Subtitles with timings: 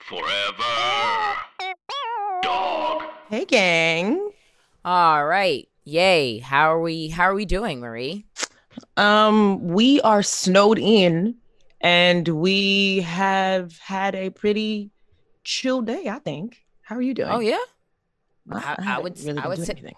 [0.00, 1.34] Forever.
[2.42, 3.02] Dog.
[3.28, 4.30] Hey, gang.
[4.84, 5.68] All right.
[5.84, 6.38] Yay.
[6.38, 8.24] How are we how are we doing, Marie?
[8.96, 11.36] Um, we are snowed in
[11.80, 14.90] and we have had a pretty
[15.44, 16.58] chill day, I think.
[16.82, 17.28] How are you doing?
[17.30, 17.58] Oh yeah.
[18.50, 19.94] I, I- I would- really I would say- anything.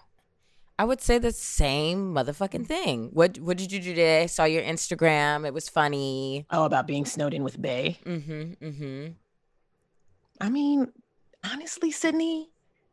[0.79, 3.11] I would say the same motherfucking thing.
[3.13, 4.23] What what did you do today?
[4.23, 5.45] I saw your Instagram.
[5.45, 6.47] It was funny.
[6.49, 7.99] Oh, about being snowed in with Bay.
[8.03, 8.41] Mm-hmm.
[8.65, 9.07] Mm-hmm.
[10.41, 10.87] I mean,
[11.49, 12.45] honestly, Sydnee,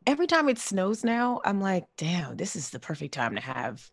[0.05, 3.89] every time it snows now, I'm like, damn, this is the perfect time to have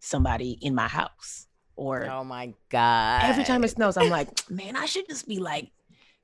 [0.00, 1.46] somebody in my house.
[1.76, 3.24] Or Oh my God.
[3.24, 5.70] every time it snows, I'm like, man, I should just be like,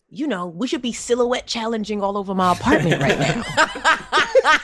[0.09, 3.43] you know, we should be silhouette challenging all over my apartment right now.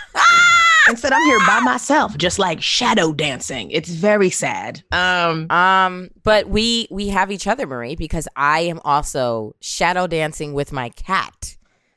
[0.88, 3.72] Instead, I'm here by myself, just like shadow dancing.
[3.72, 4.84] It's very sad.
[4.92, 10.52] Um, Um, but we we have each other, Marie, because I am also shadow dancing
[10.54, 11.55] with my cat.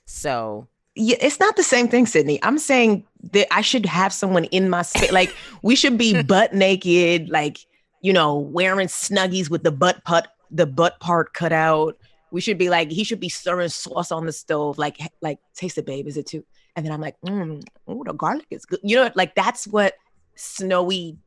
[0.09, 2.39] So yeah, it's not the same thing, Sydnee.
[2.41, 5.11] I'm saying that I should have someone in my space.
[5.11, 7.59] Like we should be butt naked, like
[8.01, 11.95] you know, wearing snuggies with the butt put the butt part cut out.
[12.31, 15.77] We should be like he should be stirring sauce on the stove, like like taste
[15.77, 16.07] it, babe.
[16.07, 16.43] Is it too?
[16.75, 18.79] And then I'm like, mm, oh, the garlic is good.
[18.81, 19.93] You know, like that's what
[20.35, 21.17] snowy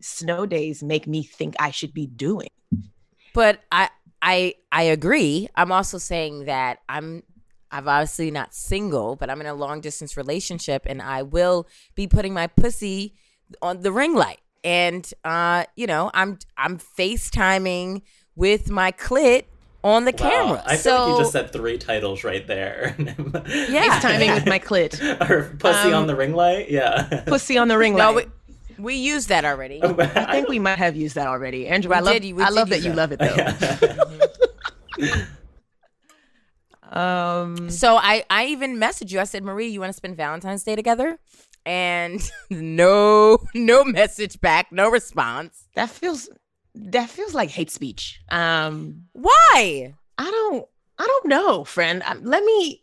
[0.00, 2.50] snow days make me think I should be doing.
[3.32, 5.48] but I I I agree.
[5.54, 7.22] I'm also saying that I'm
[7.74, 12.06] I've obviously not single, but I'm in a long distance relationship and I will be
[12.06, 13.14] putting my pussy
[13.60, 14.38] on the ring light.
[14.62, 18.02] And uh, you know, I'm I'm FaceTiming
[18.36, 19.44] with my clit
[19.82, 20.62] on the Wow, camera.
[20.64, 22.96] I feel so like you just said three titles right there.
[23.68, 23.98] Yeah.
[24.00, 24.94] Timing with my clit,
[25.28, 26.70] or pussy Um, on the ring light.
[26.70, 27.22] Yeah.
[27.26, 28.30] pussy on the ring no, light.
[28.78, 29.82] we, we used that already.
[29.82, 31.66] I think we might have used that already.
[31.66, 32.96] Andrew, We I love, did- we I love that use you that.
[32.96, 33.18] love it
[34.98, 35.24] though.
[36.94, 39.20] Um, So I I even messaged you.
[39.20, 41.18] I said, Marie, you want to spend Valentine's Day together?
[41.66, 45.64] And no no message back, no response.
[45.74, 46.28] that feels
[46.74, 48.20] that feels like hate speech.
[48.30, 49.94] Um, Why?
[50.18, 50.66] I don't
[50.98, 52.02] I don't know, friend.
[52.06, 52.82] Um, let me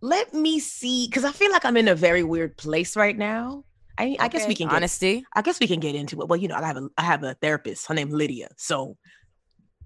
[0.00, 3.64] let me see because I feel like I'm in a very weird place right now.
[3.98, 5.24] I, I guess we can get, honesty.
[5.34, 6.28] I guess we can get into it.
[6.28, 7.86] Well, you know, I have a I have a therapist.
[7.86, 8.48] Her name Lydia.
[8.56, 8.96] So,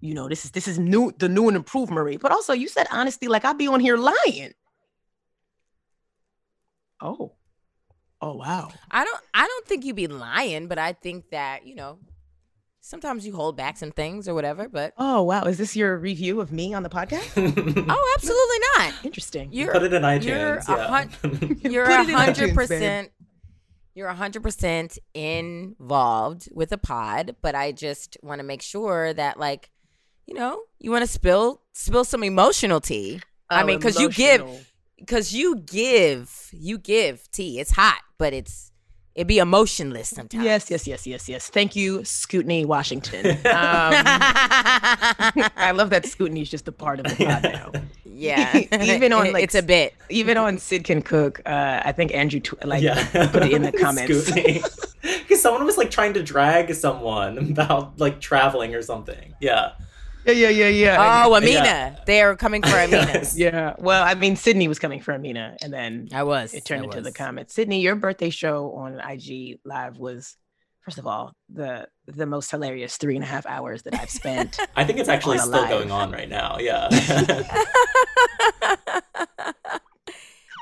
[0.04, 2.18] you know, this is this is new the new and improved Marie.
[2.18, 4.52] But also, you said honesty, like I'd be on here lying.
[7.00, 7.32] Oh,
[8.20, 8.70] oh wow.
[8.90, 12.00] I don't I don't think you'd be lying, but I think that, you know,
[12.82, 15.44] sometimes you hold back some things or whatever, but Oh wow.
[15.44, 17.32] Is this your review of me on the podcast?
[17.88, 19.04] oh, absolutely not.
[19.06, 19.48] Interesting.
[19.52, 20.68] You're Put it in you're iTunes.
[20.68, 20.86] a yeah.
[20.86, 23.10] hun- you're a hundred percent
[23.94, 29.14] you're a hundred percent involved with a pod, but I just want to make sure
[29.14, 29.70] that like,
[30.26, 33.20] you know, you want to spill spill some emotional tea.
[33.50, 37.60] I Oh, mean, because you give because you give you give tea.
[37.60, 38.70] It's hot, but it's
[39.14, 40.44] it be emotionless sometimes.
[40.44, 41.48] Yes, yes, yes, yes, yes.
[41.48, 43.38] Thank you, Scootney Washington.
[43.46, 43.92] Um,
[45.56, 47.70] I love that Scootney is just a part of the pod now.
[48.04, 49.94] yeah, Even on, like, it's a bit.
[50.08, 53.28] Even on Syd Can Cook, uh, I think Andrew tw- like yeah.
[53.30, 54.30] put it in the comments.
[55.02, 59.34] Because someone was like trying to drag someone about like traveling or something.
[59.40, 59.72] Yeah.
[60.26, 61.24] Yeah, yeah, yeah, yeah.
[61.26, 61.96] Oh, Amina, Yeah.
[62.06, 63.22] they're coming for Amina.
[63.34, 63.74] Yeah.
[63.78, 66.54] Well, I mean, Sydnee was coming for Amina, and then I was.
[66.54, 67.14] it turned I into the was.
[67.14, 67.54] comments.
[67.54, 70.36] Sydnee, your birthday show on IG Live was,
[70.80, 74.58] first of all, the the most hilarious three and a half hours that I've spent.
[74.76, 75.68] I think it's actually still live.
[75.68, 76.58] going on right now.
[76.58, 76.88] Yeah.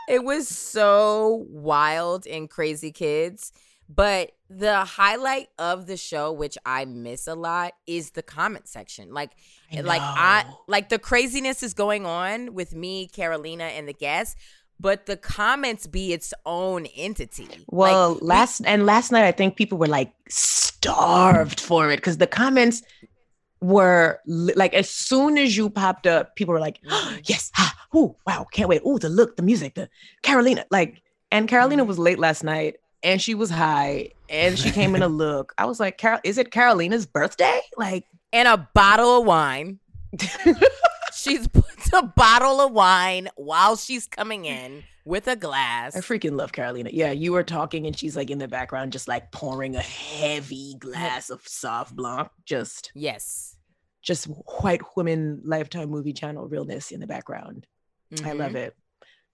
[0.09, 3.53] it was so wild and crazy kids.
[3.89, 9.13] But the highlight of the show, which I miss a lot, is the comment section.
[9.13, 9.31] Like,
[9.77, 14.37] I like I like the craziness is going on with me, Carolina, and the guests,
[14.79, 17.49] but the comments be its own entity.
[17.69, 22.19] Well, Like, last and last night, I think people were like starved for it because
[22.19, 22.83] the comments
[23.61, 27.21] were li- like as soon as you popped up, people were like, Mhm.
[27.29, 28.83] "Yes, ah, oh wow, can't wait!
[28.85, 29.89] Oh, the look, the music, the
[30.23, 31.89] Carolina." Like, and Carolina Mhm.
[31.89, 35.53] was late last night, and she was high, and she came in a look.
[35.59, 39.79] I was like, "Carol, is it Carolina's birthday?" Like, and a bottle of wine.
[41.13, 45.97] she's put a bottle of wine while she's coming in with a glass.
[45.97, 46.91] I freaking love Carolina.
[46.93, 50.75] Yeah, you were talking and she's like in the background, just like pouring a heavy
[50.79, 52.29] glass of sauv blanc.
[52.45, 53.57] Just, yes.
[54.03, 54.25] just
[54.61, 57.67] white women lifetime movie channel realness in the background.
[58.25, 58.57] I love Mhm.
[58.57, 58.77] it.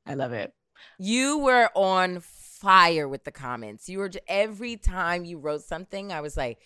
[0.06, 0.52] I love it.
[0.98, 2.20] You were on
[2.60, 3.88] fire with the comments.
[3.88, 6.58] You were every time you wrote something, I was like,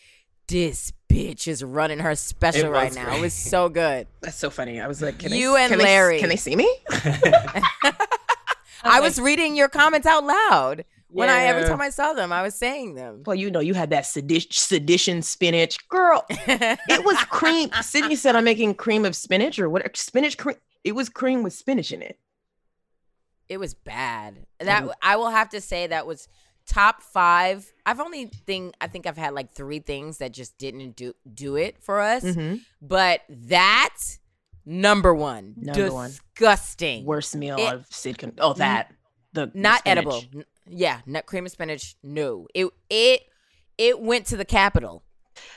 [0.48, 4.06] "This bitch is running her special right was now." It was so good.
[4.20, 4.80] That's so funny.
[4.80, 6.18] I was like, can You they, and can they- Larry.
[6.18, 6.68] can they see me?
[8.84, 12.42] I was reading your comments out loud when I every time I saw them, I
[12.42, 13.22] was saying them.
[13.26, 16.24] Well, you know, you had that sedition, sedition spinach, girl.
[16.28, 17.68] It was cream.
[17.70, 19.96] Sydnee said, "I'm making cream of spinach or what?
[19.96, 20.56] Spinach cream.
[20.84, 22.18] It was cream with spinach in it.
[23.52, 24.46] It was bad.
[24.60, 24.92] That Mhm.
[25.02, 26.26] I will have to say that was
[26.66, 27.70] top five.
[27.84, 31.56] I've only thing I think I've had like three things that just didn't do do
[31.56, 32.24] it for us.
[32.24, 32.56] Mm-hmm.
[32.80, 33.94] But that
[34.64, 36.10] number one, Number one.
[36.10, 38.16] disgusting, Worst meal It- I've seen.
[38.38, 38.92] Oh, that
[39.32, 39.98] the the not spinach.
[39.98, 40.44] edible.
[40.66, 41.96] Yeah, nut cream and spinach.
[42.02, 43.22] No, it it
[43.76, 45.02] it went to the Capitol.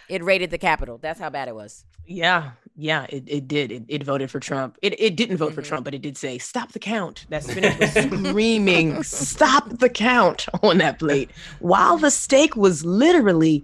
[0.10, 0.98] It rated the Capitol.
[0.98, 1.86] That's how bad it was.
[2.06, 3.72] Yeah, yeah, it, it did.
[3.72, 4.78] It, it voted for Trump.
[4.82, 5.66] It it didn't vote for Mhm.
[5.68, 7.26] Trump, but it did say stop the count.
[7.30, 13.64] That spinach was screaming, stop the count on that plate, while the steak was literally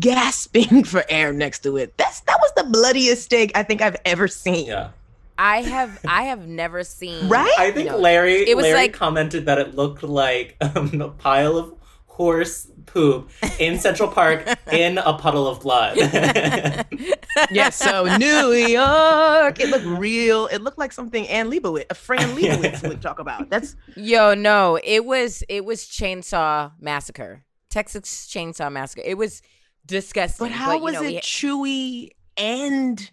[0.00, 1.96] gasping for air next to it.
[1.96, 4.66] That's that was the bloodiest steak I think I've ever seen.
[4.66, 4.90] yeah.
[5.38, 7.50] I have I have never seen Right?
[7.58, 7.96] I think No.
[7.96, 11.72] Larry It was Larry like- commented that it looked like um, a pile of
[12.12, 15.96] horse poop in Central Park in a puddle of blood.
[17.50, 20.48] Yeah, so New York, it looked real.
[20.48, 22.56] It looked like something Anne Leibovitz, a Fran Yeah.
[22.56, 23.48] Leibovitz would talk about.
[23.48, 29.02] That's Yo, no, it was it was Chainsaw Massacre, Texas Chainsaw Massacre.
[29.04, 29.40] It was
[29.86, 30.48] disgusting.
[30.48, 33.10] but how you was know, it chewy and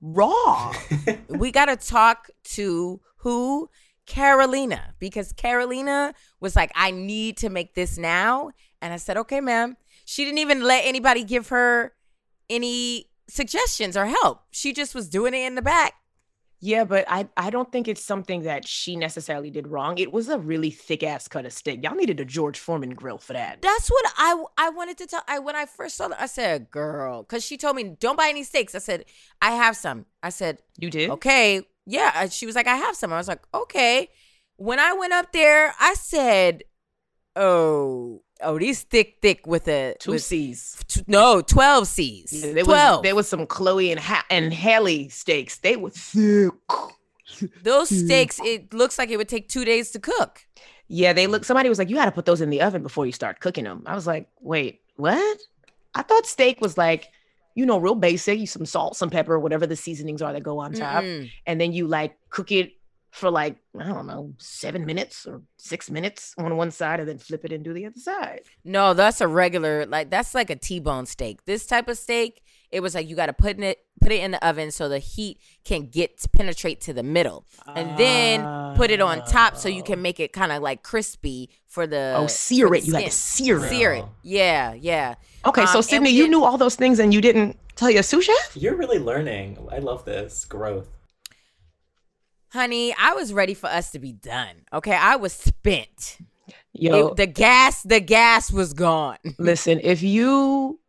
[0.00, 0.72] raw?
[1.06, 3.68] We, we got to talk to who
[4.08, 8.50] Carolina because Carolina was like, I need to make this now,
[8.80, 9.76] and I said, okay, ma'am.
[10.04, 11.92] She didn't even let anybody give her
[12.48, 14.40] any suggestions or help.
[14.50, 15.92] She just was doing it in the back.
[16.60, 19.98] Yeah, but I I don't think it's something that she necessarily did wrong.
[19.98, 21.84] It was a really thick ass cut of steak.
[21.84, 23.62] Y'all needed a George Foreman grill for that.
[23.62, 25.22] That's what I I wanted to tell.
[25.28, 28.28] I when I first saw that, I said, "Girl," because she told me, "Don't buy
[28.28, 29.04] any steaks." I said,
[29.40, 31.10] "I have some." I said, You did?
[31.10, 34.08] "Okay, yeah." She was like, "I have some." I was like, "Okay."
[34.56, 36.64] When I went up there, I said,
[37.36, 40.76] "Oh, oh, these thick, thick with a Two with, C's.
[40.88, 42.98] t- no twelve C's, Yeah, there twelve.
[42.98, 45.58] was there was some Chloe and ha- and Haley steaks.
[45.58, 46.52] They were thick.
[47.62, 50.40] Those steaks, it looks like it would take two days to cook.
[50.88, 51.44] Yeah, they look.
[51.44, 53.64] Somebody was like, "You got to put those in the oven before you start cooking
[53.64, 55.38] them." I was like, "Wait, what?"
[55.94, 57.08] I thought steak was like,
[57.54, 58.38] you know, real basic.
[58.38, 61.30] You some salt, some pepper, whatever the seasonings are that go on top, Mm-mm.
[61.46, 62.72] and then you like cook it
[63.18, 67.18] for like I don't know, seven minutes or six minutes on one side, and then
[67.18, 68.42] flip it and do the other side.
[68.64, 71.44] No, that's a regular like that's like a T-bone steak.
[71.44, 74.22] This type of steak, it was like you got to put in it put it
[74.22, 77.44] in the oven so the heat can get to penetrate to the middle.
[77.74, 81.50] And then put it on top so you can make it kind of like crispy
[81.66, 82.84] for the oh, sear it.
[82.86, 83.68] You got to sear it.
[83.68, 84.04] sear it.
[84.22, 85.16] Yeah, yeah.
[85.44, 87.90] Okay, so Um, and Sydnee, you did- knew all those things and you didn't tell
[87.90, 88.56] your sous chef?
[88.56, 89.58] You're really learning.
[89.70, 90.88] I love this growth.
[92.50, 94.56] Honey, I was ready for us to be done.
[94.72, 96.18] Okay, I was spent.
[96.72, 99.18] Yo, It- the gas, the gas was gone.
[99.38, 100.80] listen, if you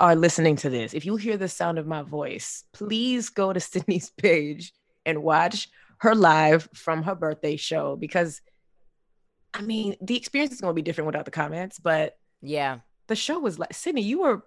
[0.00, 3.60] are listening to this, if you hear the sound of my voice, please go to
[3.60, 4.72] Sydnee's page
[5.06, 5.68] and watch
[5.98, 8.40] her live from her birthday show because
[9.56, 12.80] I mean, the experience is going to be different without the comments, but Yeah.
[13.06, 14.42] the show was like Sydnee, you were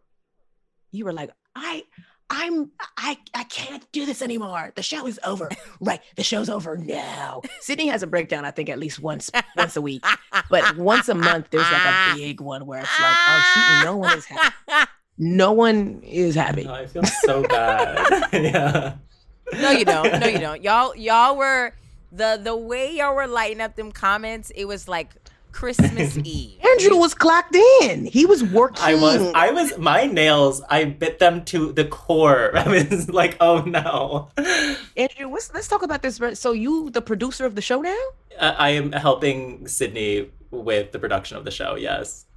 [0.91, 1.83] you were like, I
[2.29, 4.73] I'm I I can't do this anymore.
[4.75, 5.49] The show is over.
[5.79, 6.01] right.
[6.15, 7.41] The show's over now.
[7.61, 10.03] Sydnee has a breakdown, I think, at least once once a week.
[10.49, 13.97] But once a month there's like a big one where it's like, oh shoot, no
[13.97, 14.55] one is happy.
[15.19, 16.67] No one is happy.
[16.67, 18.29] Oh, I feel so bad.
[18.33, 18.93] yeah.
[19.51, 20.19] No, you don't.
[20.19, 20.61] No, you don't.
[20.61, 21.73] Y'all, y'all were
[22.11, 24.51] the the way y'all were lighting up them comments.
[24.51, 25.15] It was like
[25.57, 26.59] Christmas Eve.
[26.63, 28.05] Andrew was clocked in.
[28.05, 28.83] He was working.
[28.83, 32.51] I was, I was, my nails, I bit them to the core.
[32.55, 34.29] I was like, oh no.
[34.95, 36.21] Andrew, let's, let's talk about this.
[36.39, 37.97] So you the producer of the show now?
[38.39, 42.27] Uh, I am helping Sydnee with the production of the show, yes.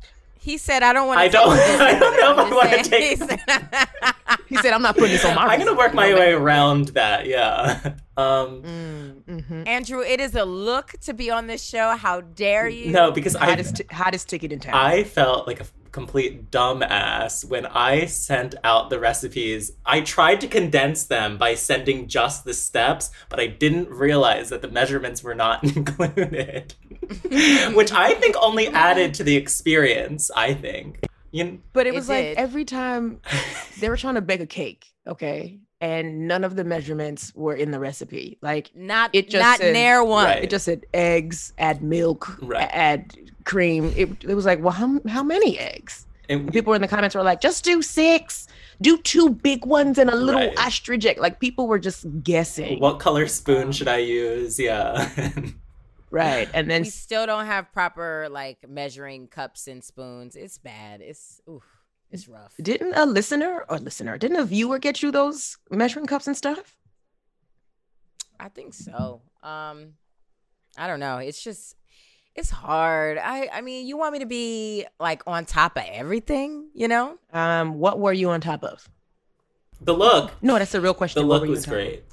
[0.40, 2.82] He said, "I don't want." To." I don't- I don't know if I wanna wanna
[2.82, 3.18] take-
[4.48, 7.26] He said, I'm not putting this on my I'm gonna work my way around that,
[7.26, 7.92] yeah.
[8.16, 9.68] Um, Mm, mhm.
[9.68, 11.94] Andrew, it is a look to be on this show.
[11.96, 12.90] How dare you?
[12.90, 14.74] no, because I, Hottest, t- hottest ticket in town.
[14.74, 19.72] I felt like a complete dumbass when I sent out the recipes.
[19.84, 24.62] I tried to condense them by sending just the steps, but I didn't realize that
[24.62, 26.74] the measurements were not included.
[27.74, 31.00] Which I think only added to the experience, I think.
[31.32, 32.38] You, But it It was like did.
[32.38, 33.20] every time
[33.78, 37.70] they were trying to bake a cake, okay, and none of the measurements were in
[37.70, 38.36] the recipe.
[38.42, 40.24] Like Not It just not said- near one.
[40.26, 40.42] Right.
[40.44, 42.68] it just said eggs, add milk, Right.
[42.72, 43.92] add cream.
[43.96, 46.06] It, it was like, well, how how many eggs?
[46.28, 48.46] and And people in the comments were like, just do six,
[48.80, 50.58] do two big ones and a little Right.
[50.58, 51.18] ostrich egg.
[51.18, 54.58] Like people were just guessing, what color spoon should I use?
[54.58, 55.08] Yeah.
[56.10, 56.48] right?
[56.54, 60.36] And then we still don't have proper like measuring cups and spoons.
[60.36, 61.00] It's bad.
[61.00, 61.64] It's oof,
[62.10, 62.54] it's rough.
[62.62, 66.76] didn't a listener or listener didn't a viewer get you those measuring cups and stuff?
[68.38, 69.20] I think so.
[69.42, 69.94] Um,
[70.78, 71.18] I don't know.
[71.18, 71.74] It's just
[72.36, 73.18] it's hard.
[73.18, 77.18] I I mean, you want me to be like on top of everything, you know?
[77.32, 78.88] Um, what were you on top of?
[79.82, 80.30] the look.
[80.42, 81.22] No, that's a real question.
[81.22, 81.86] The What look was on top of?
[81.88, 82.04] great.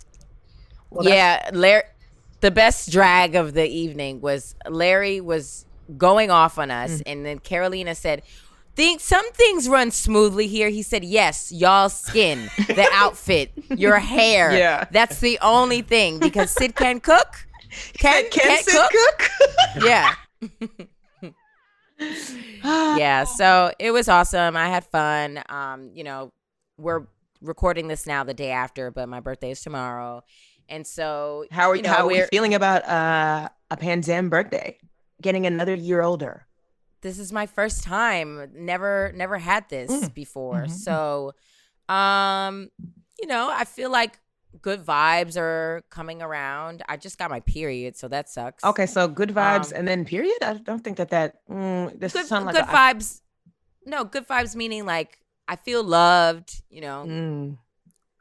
[0.90, 1.84] Well, yeah, Larry.
[2.40, 5.66] The best drag of the evening was Larry was
[5.98, 8.22] going off on us, and then Carolina said.
[8.76, 10.70] Think some things run smoothly here.
[10.70, 14.56] He said, "Yes, y'all's skin, the outfit, your hair.
[14.56, 14.86] Yeah.
[14.92, 17.47] that's the only thing because Syd can cook.
[17.94, 18.92] Can Can cook.
[18.92, 19.30] cook?
[19.84, 20.14] Yeah,
[22.64, 23.24] yeah.
[23.24, 24.56] So it was awesome.
[24.56, 25.42] I had fun.
[25.50, 26.32] Um, you know,
[26.78, 27.08] we're
[27.42, 30.24] recording this now the day after, but my birthday is tomorrow,
[30.70, 34.78] and so How are you know, how are you feeling about uh, a Panzam birthday?
[35.22, 36.46] Getting another year older.
[37.02, 40.14] this is my first time never never had this Mm.
[40.14, 40.70] before Mhm.
[40.72, 41.32] so
[41.94, 42.70] um
[43.22, 44.20] you know i feel like
[44.62, 49.08] good vibes are coming around i just got my period so that sucks Okay, so
[49.08, 50.38] good vibes Um, and then period.
[50.42, 51.46] I don't think that that.
[51.50, 53.22] Mm, this good, sound like good a- vibes
[53.86, 57.58] no good vibes meaning like i feel loved you know Mm,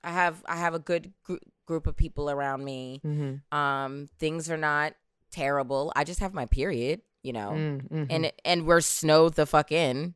[0.05, 4.49] i have i have a good gr- group of people around me mhm, um things
[4.51, 4.95] are not
[5.31, 8.07] terrible i just have my period you know mm, mhm.
[8.11, 10.15] and and we're snowed the fuck in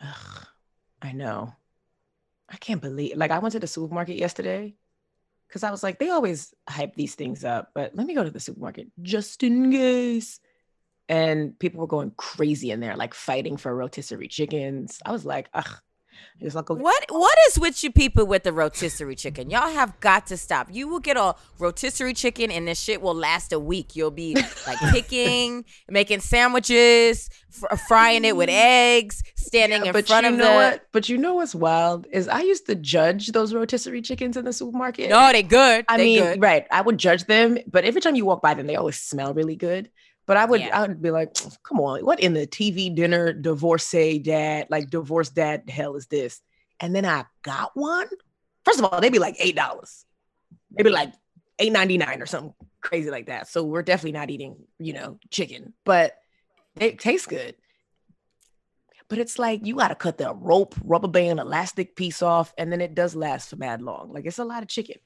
[0.00, 0.46] Ugh,
[1.02, 1.54] I know.
[2.48, 3.16] I can't believe.
[3.16, 4.74] Like, I went to the supermarket yesterday
[5.48, 8.30] because I was like, they always hype these things up, but let me go to
[8.30, 10.40] the supermarket just in case.
[11.08, 15.00] And people were going crazy in there, like fighting for rotisserie chickens.
[15.06, 15.70] I was like, ugh.
[16.40, 19.48] It's like, okay, What what is with you people with the rotisserie chicken?
[19.48, 20.68] Y'all have got to stop.
[20.70, 23.96] You will get a rotisserie chicken and this shit will last a week.
[23.96, 24.34] You'll be
[24.66, 30.38] like picking, making sandwiches, fr- frying it with eggs, standing in but front you of
[30.38, 30.54] know the.
[30.54, 30.86] what?
[30.92, 34.52] But you know what's wild is I used to judge those rotisserie chickens in the
[34.52, 35.08] supermarket.
[35.08, 35.84] No, they good.
[35.88, 36.42] I they mean, good.
[36.42, 36.66] right?
[36.70, 39.56] I would judge them, but every time you walk by them, they always smell really
[39.56, 39.90] good.
[40.26, 40.78] But I would, Yeah.
[40.78, 45.30] I would be like, "Come on, what in the TV dinner divorcee dad, like divorce
[45.30, 46.42] dad hell is this?"
[46.80, 48.08] And then I got one.
[48.64, 50.04] First of all, they'd be like eight dollars.
[50.72, 51.12] They'd be like
[51.60, 53.48] eight ninety nine or something crazy like that.
[53.48, 56.16] So we're definitely not eating, you know, chicken, but
[56.78, 57.54] it tastes good.
[59.08, 62.72] But it's like you got to cut the rope, rubber band, elastic piece off, and
[62.72, 64.12] then it does last for mad long.
[64.12, 64.96] Like it's a lot of chicken.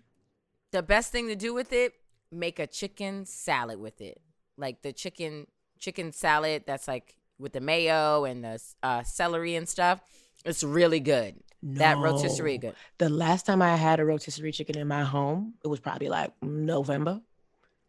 [0.73, 1.93] the best thing to do with it,
[2.33, 4.21] make a chicken salad with it.
[4.61, 5.47] Like the chicken
[5.79, 10.00] chicken salad that's like with the mayo and the uh, celery and stuff.
[10.45, 11.35] It's really good.
[11.62, 12.75] That rotisserie good.
[12.99, 16.33] The last time I had a rotisserie chicken in my home, it was probably like
[16.43, 17.21] November.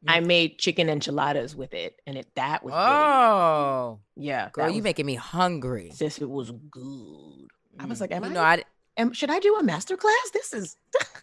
[0.07, 4.75] I made chicken enchiladas with it, and it that was really, Oh, yeah, girl, you
[4.77, 5.91] was- making me hungry.
[5.93, 6.17] sis.
[6.19, 7.47] It was good.
[7.79, 8.33] I was like, am you I?
[8.33, 8.63] know, I
[8.97, 10.29] am, should I do a master class?
[10.33, 10.75] This is.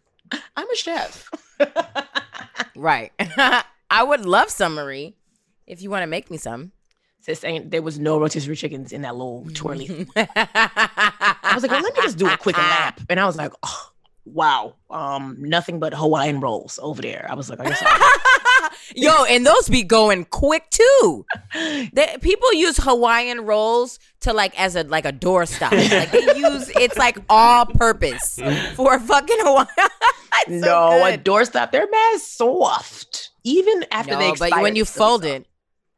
[0.56, 1.28] I'm a chef.
[2.76, 3.12] right.
[3.90, 5.16] I would love some, Marie,
[5.68, 6.72] if you want to make me some.
[7.20, 10.06] Sis ain't there was no rotisserie chickens in that little twirly.
[10.16, 13.52] I was like, well, let me just do a quick lap, and I was like,
[13.62, 13.90] oh,
[14.24, 17.26] wow, um, nothing but Hawaiian rolls over there.
[17.28, 21.26] I was like, I Yo, and those be going quick too.
[21.92, 25.72] They, people use Hawaiian rolls to like as a like a doorstop.
[25.72, 28.38] Like they use it's like all purpose
[28.74, 29.68] for fucking Hawaiian.
[30.46, 31.72] It's so no, a doorstop.
[31.72, 34.50] They're mad soft, even after they expire.
[34.50, 35.46] but when you fold it,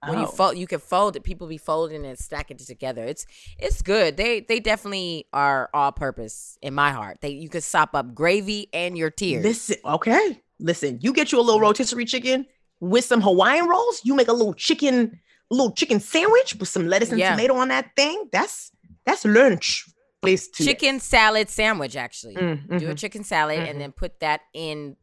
[0.06, 0.28] when you Oh.
[0.28, 1.24] fold, you can fold it.
[1.24, 3.04] People be folding and stacking it together.
[3.04, 3.26] It's
[3.58, 4.16] it's good.
[4.16, 7.18] They they definitely are all purpose in my heart.
[7.20, 9.44] They you could sop up gravy and your tears.
[9.44, 10.40] Listen, okay.
[10.58, 12.46] Listen, you get you a little rotisserie chicken
[12.80, 14.00] with some Hawaiian rolls.
[14.04, 17.30] You make a little chicken, a little chicken sandwich with some lettuce and Yeah.
[17.32, 18.28] tomato on that thing.
[18.32, 18.70] That's
[19.04, 19.86] that's lunch.
[20.22, 22.36] Place to chicken salad sandwich actually.
[22.36, 22.98] Mm, Do a mhm.
[22.98, 23.70] chicken salad Mhm.
[23.70, 24.96] and then put that in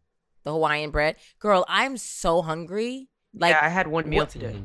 [0.43, 1.15] the Hawaiian bread.
[1.39, 3.09] Girl, I'm so hungry.
[3.33, 4.61] Like yeah, I had one meal what- today.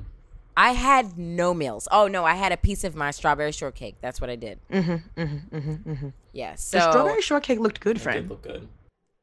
[0.57, 0.63] Mhm.
[0.69, 1.89] I had no meals.
[1.91, 3.97] Oh no, I had a piece of my strawberry shortcake.
[4.01, 4.59] That's what I did.
[4.71, 6.09] Mm-hmm, mm-hmm, mm-hmm, mm-hmm.
[6.33, 6.55] Yeah.
[6.57, 8.29] So the strawberry shortcake looked good, It did friend.
[8.31, 8.69] look good.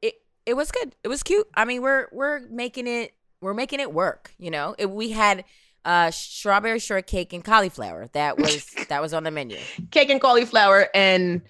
[0.02, 0.96] it it was good.
[1.04, 1.48] It was cute.
[1.56, 4.32] I mean, we're we're making it we're making it work.
[4.38, 5.46] You know, it, we had
[5.86, 8.08] uh strawberry shortcake and cauliflower.
[8.14, 9.58] That was that was on the menu.
[9.92, 11.42] Cake and cauliflower and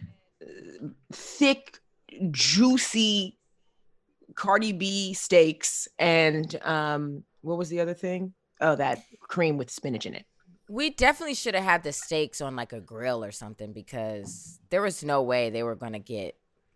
[1.13, 1.79] thick,
[2.31, 3.37] juicy
[4.35, 8.33] Cardi B steaks and um, what was the other thing?
[8.61, 10.25] Oh, that cream with spinach in it.
[10.67, 14.81] We definitely should have had the steaks on like a grill or something because there
[14.81, 16.35] was no way they were gonna get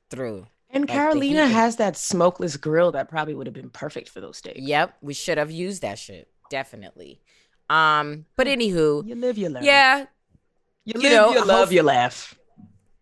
[0.09, 0.47] through.
[0.69, 4.37] And Like Carolina has that smokeless grill that probably would have been perfect for those
[4.37, 4.59] steaks.
[4.61, 7.19] Yep, we should have used that shit definitely.
[7.69, 9.63] Um, but anywho, You live, you learn.
[9.63, 10.05] yeah,
[10.85, 12.35] you, you live, know, you love, you laugh.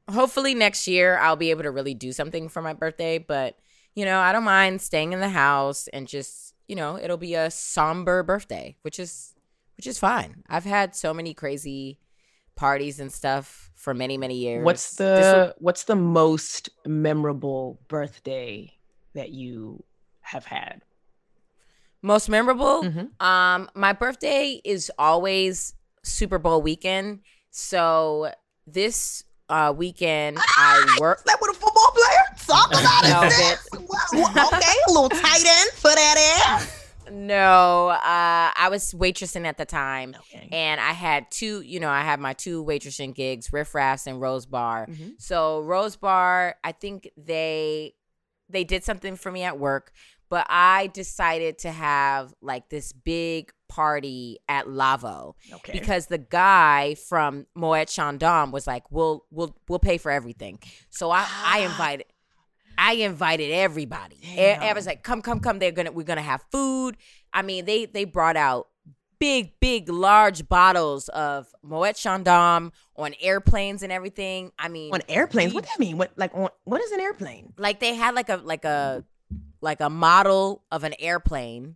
[0.10, 3.18] hopefully next year I'll be able to really do something for my birthday.
[3.18, 3.58] But
[3.96, 7.36] you know, I don't mind staying in the house and just you know, it'll be
[7.36, 9.34] a somber birthday, which is
[9.82, 10.44] which is fine.
[10.48, 11.98] I've had so many crazy
[12.56, 14.64] parties and stuff for many many years.
[14.64, 15.04] What's the
[15.48, 18.74] will- what's the most memorable birthday
[19.16, 19.84] that you
[20.22, 20.84] have had?
[22.04, 22.84] most memorable?
[22.84, 23.10] Mhm.
[23.22, 25.74] Um, my birthday is always
[26.04, 27.22] Super Bowl weekend.
[27.50, 28.32] So
[28.68, 31.24] this uh weekend I work.
[31.26, 32.24] That with a football player?
[32.46, 33.32] Talk about it.
[33.32, 33.68] sis.
[33.74, 36.18] Well, well, okay, a little tight end for that
[36.62, 36.81] air.
[37.12, 37.98] No, uh,
[38.56, 40.48] I was waitressing at the time, Okay.
[40.52, 41.62] and I had two.
[41.62, 44.88] You know, I had my two waitressing gigs, Riff Raffs and Rose Bar.
[44.90, 45.22] Mhm.
[45.22, 47.96] So Rose Bar, I think they
[48.50, 49.94] they did something for me at work,
[50.30, 55.72] but I decided to have like this big party at Lavo Okay.
[55.72, 61.12] because the guy from Moet Chandon was like, "We'll we'll we'll pay for everything." So
[61.12, 62.08] I I invited
[62.82, 64.18] I invited everybody.
[64.24, 65.60] E- was like, "Come come come!
[65.60, 66.98] They're gonna we're gonna have food."
[67.32, 68.70] I mean, they they brought out
[69.20, 74.52] big big large bottles of Moet Chandon on airplanes and everything.
[74.58, 75.54] I mean, on airplanes?
[75.54, 75.98] What that mean?
[75.98, 77.54] What like on, what is an airplane?
[77.58, 79.06] like they had like a like a
[79.62, 81.76] like a model of an airplane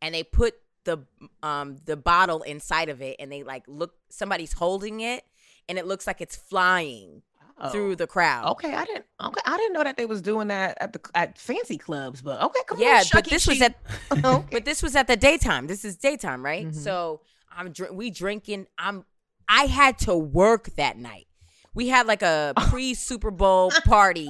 [0.00, 1.04] and they put the
[1.42, 5.22] um the bottle inside of it and they like look somebody's holding it
[5.68, 7.22] and it looks like it's flying
[7.58, 7.70] Oh.
[7.70, 8.48] through the crowd.
[8.52, 9.06] Okay, I didn't.
[9.18, 12.20] Okay, I didn't know that they was doing that at the at fancy clubs.
[12.20, 13.04] But okay, come yeah, on.
[13.12, 13.30] but Chuck E.
[13.30, 13.76] this was at
[14.12, 14.46] okay.
[14.52, 15.66] but this was at the daytime.
[15.66, 16.66] This is daytime, right?
[16.66, 16.74] Mhm.
[16.74, 18.66] So I'm dr- we drinking.
[18.76, 19.06] I'm
[19.48, 21.28] I had to work that night.
[21.72, 24.28] We had like a pre Super Bowl party.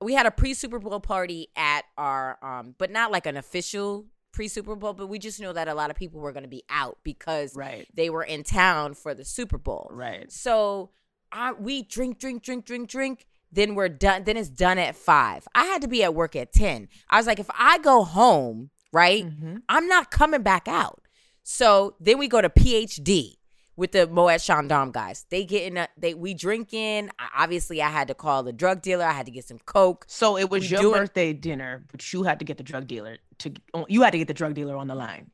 [0.00, 4.06] We had a pre Super Bowl party at our um, but not like an official
[4.32, 6.48] pre Super Bowl, but we just know that a lot of people were going to
[6.48, 9.90] be out because right, they were in town for the Super Bowl.
[9.92, 10.30] right.
[10.32, 10.90] So
[11.32, 13.26] I we drink, drink, drink, drink, drink.
[13.50, 14.24] Then we're done.
[14.24, 15.48] Then it's done at five.
[15.54, 16.88] I had to be at work at ten.
[17.08, 19.62] I was like, if I go home, right, Mhm.
[19.68, 21.02] I'm not coming back out.
[21.42, 23.36] So then we go to PhD
[23.74, 25.24] with the Moet Chandon guys.
[25.30, 25.76] They get in.
[25.78, 27.10] A, they we drinking.
[27.18, 29.04] I, obviously, I had to call the drug dealer.
[29.06, 30.04] I had to get some coke.
[30.08, 32.86] So it was We your doing- birthday dinner, but you had to get the drug
[32.86, 33.52] dealer to.
[33.88, 35.30] You had to get the drug dealer on the line.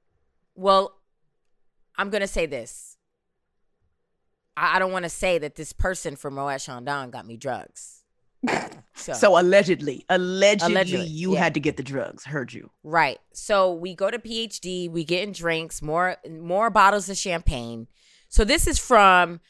[0.54, 1.00] Well,
[1.98, 2.93] I'm gonna say this.
[4.56, 8.02] I, I don't want to say that this person from Moet Chandon got me drugs.
[8.96, 11.40] So, So allegedly, allegedly, Allegedly, you yeah.
[11.40, 12.24] had to get the drugs.
[12.24, 12.70] Heard you.
[12.84, 13.18] right.
[13.32, 14.88] So we go to PhD.
[14.88, 17.88] We get in drinks, more more bottles of champagne.
[18.28, 19.40] So this is from.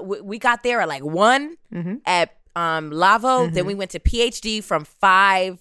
[0.00, 1.94] We got there at like one Mm-hmm.
[2.06, 3.48] at um Lavo.
[3.48, 3.66] Then Mhm.
[3.66, 5.58] we went to PhD from five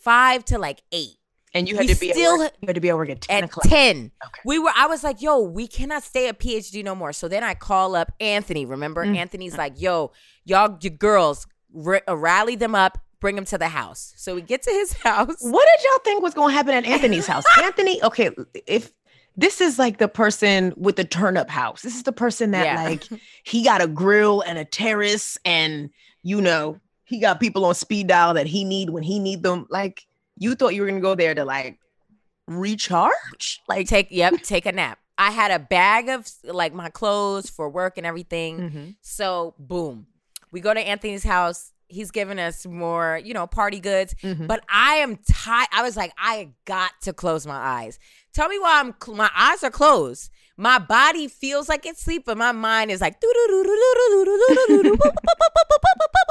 [0.00, 1.16] five to like eight.
[1.56, 3.20] And you had We to be still work, you had to be at work at
[3.22, 3.66] ten at o'clock.
[3.68, 4.40] 10 Okay.
[4.44, 7.42] we were i was like yo we cannot stay at phd no more so then
[7.42, 9.16] i call up anthony remember Mm.
[9.16, 10.12] anthony's like yo
[10.44, 11.46] y'all you girls
[11.86, 14.92] r- uh, rally them up bring them to the house so we get to his
[15.04, 17.44] house What did y'all think was going to happen at Anthony's house?
[17.62, 18.30] Anthony, okay,
[18.66, 18.92] if
[19.36, 22.64] this is like the person with the turn up house, this is the person that
[22.66, 22.82] Yeah.
[22.84, 23.04] like
[23.44, 25.90] he got a grill and a terrace, and
[26.22, 29.66] you know he got people on speed dial that he need when he need them.
[29.70, 30.06] Like
[30.38, 31.78] you thought you were gonna go there to like
[32.48, 37.50] recharge, like take yep take a nap i had a bag of like my clothes
[37.50, 38.94] for work and everything Mhm.
[39.00, 40.06] so boom
[40.52, 44.46] we go to anthony's house he's giving us more you know party goods Mhm.
[44.46, 45.68] but I am tired.
[45.72, 47.98] I was like, I got to close my eyes.
[48.32, 50.30] Tell me why I'm cl- my eyes are closed.
[50.56, 53.20] My body feels like it's sleep, but my mind is like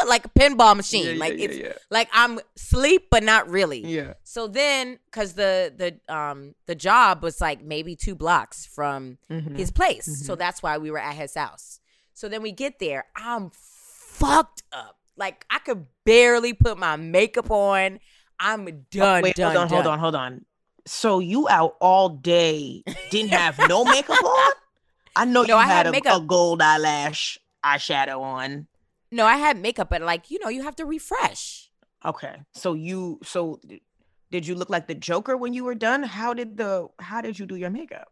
[0.07, 1.05] like a pinball machine.
[1.05, 1.73] Yeah, yeah, like it's yeah.
[1.89, 3.79] like I'm sleep, but not really.
[3.85, 4.13] yeah.
[4.23, 9.57] So then, because the the um the job was like maybe two blocks from Mhm.
[9.57, 10.25] his place, Mm-hmm.
[10.25, 11.79] so that's why we were at his house.
[12.13, 14.97] So then we get there, I'm fucked up.
[15.17, 17.99] Like I could barely put my makeup on.
[18.39, 19.23] I'm done.
[19.23, 20.45] Wait, done, hold on, hold on, hold on.
[20.85, 24.53] so you out all day, didn't have no makeup on?
[25.15, 28.67] I know No, you I had, had a, a gold eyelash eyeshadow on.
[29.15, 31.71] No, I had makeup, but like you know, you have to refresh.
[32.03, 32.35] Okay.
[32.53, 33.59] So you so
[34.31, 36.03] did you look like the Joker when you were done?
[36.03, 38.09] How did the how did you do your makeup?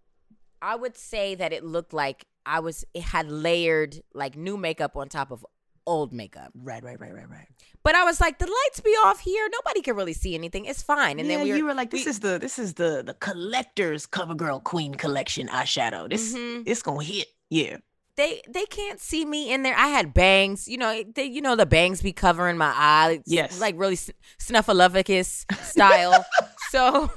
[0.62, 4.96] I would say that it looked like I was it had layered like new makeup
[4.96, 5.46] on top of
[5.86, 6.52] old makeup.
[6.56, 7.48] Right, right, right, right, right.
[7.84, 9.46] But I was like, the lights be off here.
[9.52, 10.64] Nobody can really see anything.
[10.64, 11.20] It's fine.
[11.20, 13.04] And yeah, then we were, you were like, this we- is the this is the
[13.06, 16.10] the collector's CoverGirl Queen collection eyeshadow.
[16.10, 16.64] This Mhm.
[16.66, 17.28] it's gonna hit.
[17.50, 17.78] Yeah.
[18.16, 19.76] They they can't see me in there.
[19.78, 20.68] I had bangs.
[20.68, 23.22] You know, they you know the bangs be covering my eyes.
[23.26, 23.60] Yes.
[23.60, 26.26] like really sn- snuffleupagus style.
[26.70, 27.10] so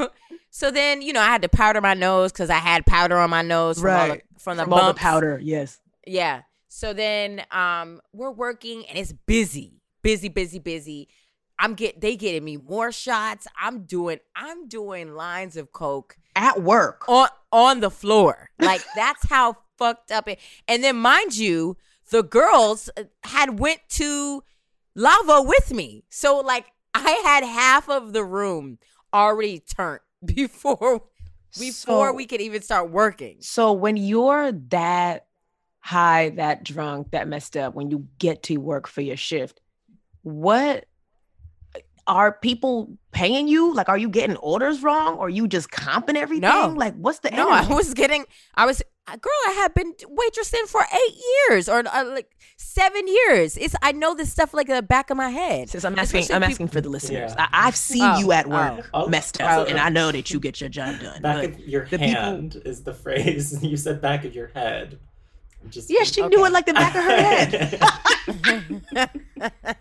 [0.51, 3.31] so then you know I had to powder my nose because I had powder on
[3.31, 4.23] my nose from all the, Right.
[4.39, 5.39] from the From all the powder.
[5.43, 5.81] Yes.
[6.07, 6.43] Yeah.
[6.69, 9.81] So then um we're working and it's busy.
[10.03, 11.09] Busy, busy, busy.
[11.59, 13.47] I'm get they getting me more shots.
[13.61, 17.05] I'm doing I'm doing lines of coke At work.
[17.09, 18.49] on on the floor.
[18.59, 20.39] Like that's how fucked up it.
[20.69, 21.77] And then mind you,
[22.11, 24.43] the girls uh, had went to
[24.95, 26.05] Lavo with me.
[26.09, 28.79] So like I had half of the room
[29.13, 31.03] already turned before
[31.59, 33.37] before So- we could even start working.
[33.41, 35.27] So when you're that
[35.81, 39.61] high, that drunk, that messed up, when you get to work for your shift,
[40.23, 40.87] what
[42.07, 43.73] are people paying you?
[43.75, 46.49] Like, are you getting orders wrong, or you just comping everything?
[46.49, 46.73] No.
[46.77, 48.25] Like, what's the No, I was getting.
[48.55, 49.33] I was uh, girl.
[49.49, 51.15] I had been waitressing for eight
[51.49, 53.57] years or uh, like seven years.
[53.57, 55.69] It's I know this stuff like the back of my head.
[55.71, 57.33] Since I'm asking, Especially I'm peop- asking for the listeners.
[57.37, 57.47] Yeah.
[57.53, 58.51] I, I've seen Oh, you at oh.
[58.51, 61.23] work Oh, messed also- up, and I know that you get your job done.
[61.23, 63.63] Back of your the people- hand is the phrase.
[63.67, 64.99] You said back of your head.
[65.63, 66.47] I'm Just yeah, she knew Okay.
[66.47, 67.17] it like the back of her
[69.01, 69.11] head.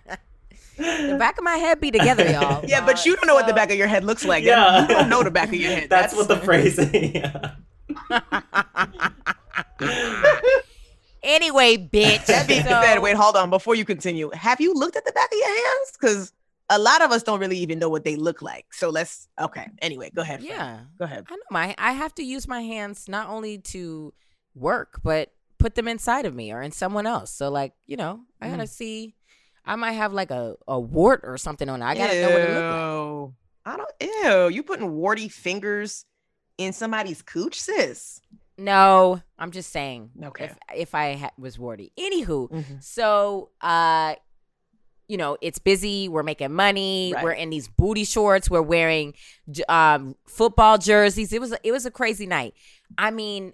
[0.78, 2.64] the back of my head be together, y'all.
[2.68, 4.44] Yeah, but you don't know what the back of your head looks like.
[4.44, 4.82] Yeah.
[4.82, 5.90] you don't know the back of your head.
[5.90, 7.14] That's, what the phrase is.
[7.14, 7.52] Yeah.
[11.26, 12.28] Anyway, bitch.
[12.28, 13.50] That being so- said, wait, hold on.
[13.50, 15.92] Before you continue, have you looked at the back of your hands?
[16.00, 16.34] Because
[16.70, 18.68] a lot of us don't really even know what they look like.
[18.72, 19.28] So let's.
[19.42, 19.68] Okay.
[19.82, 20.42] Anyway, go ahead.
[20.42, 20.52] Fran.
[20.52, 21.26] Yeah, Go ahead.
[21.28, 21.76] I know my.
[21.78, 24.14] I have to use my hands not only to
[24.54, 27.32] work, but put them inside of me or in someone else.
[27.32, 28.70] So like, you know, I gotta mm.
[28.70, 29.16] see.
[29.66, 31.86] I might have like a, a wart or something on it.
[31.86, 33.34] I gotta know what it look
[33.66, 33.74] like.
[33.74, 34.50] I don't.
[34.52, 34.56] Ew.
[34.56, 36.06] You putting warty fingers
[36.58, 38.22] in somebody's cooch, sis?
[38.58, 40.12] No, I'm just saying.
[40.24, 40.46] Okay.
[40.46, 41.92] If if I ha- was warty.
[42.00, 42.84] Anywho, Mhm.
[42.84, 44.16] so uh,
[45.08, 46.08] you know, it's busy.
[46.10, 47.12] We're making money.
[47.14, 47.24] Right.
[47.24, 48.50] We're in these booty shorts.
[48.50, 49.14] We're wearing
[49.68, 51.34] um football jerseys.
[51.34, 52.54] It was it was a crazy night.
[52.98, 53.54] I mean,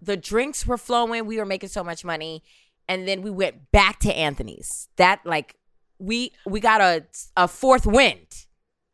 [0.00, 1.24] the drinks were flowing.
[1.26, 2.42] We were making so much money,
[2.88, 4.88] and then we went back to Anthony's.
[4.96, 5.56] That like
[5.98, 7.04] we we got a
[7.36, 8.26] a fourth wind.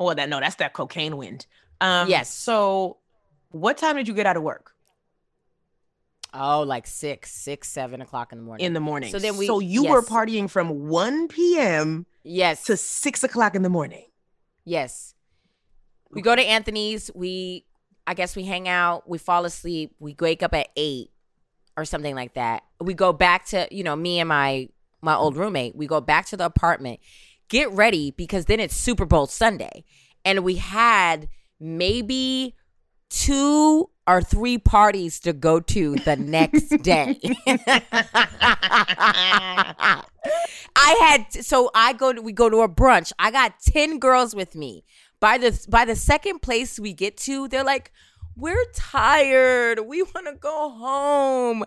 [0.01, 1.47] Oh, that no, that's that cocaine wind.
[1.81, 2.33] Um, Yes.
[2.33, 2.99] So,
[3.51, 4.73] what time did you get out of work?
[6.35, 8.67] Oh, like six, six, seven o'clock in the morning.
[8.67, 9.11] In the morning.
[9.11, 12.05] So then we- So you were partying from 1 p.m.
[12.23, 14.05] yes, to six o'clock in the morning.
[14.65, 15.15] Yes.
[16.11, 17.11] We go to Anthony's.
[17.15, 17.65] We,
[18.07, 19.09] I guess we hang out.
[19.09, 19.95] We fall asleep.
[19.99, 21.11] We wake up at eight
[21.79, 22.65] or something like that.
[22.81, 24.69] We go back to, you know, me and my
[25.01, 25.77] my old roommate.
[25.77, 26.99] We go back to the apartment,
[27.49, 29.85] get ready because then it's Super Bowl Sunday,
[30.25, 31.29] and we had
[31.61, 32.57] maybe
[33.11, 37.21] two or three parties to go to the next day.
[40.75, 43.13] I had so I go to we go to a brunch.
[43.21, 44.85] I got 10 girls with me.
[45.21, 47.93] By the by the second place we get to, they're like,
[48.39, 49.81] "We're tired.
[49.87, 51.65] We want to go home.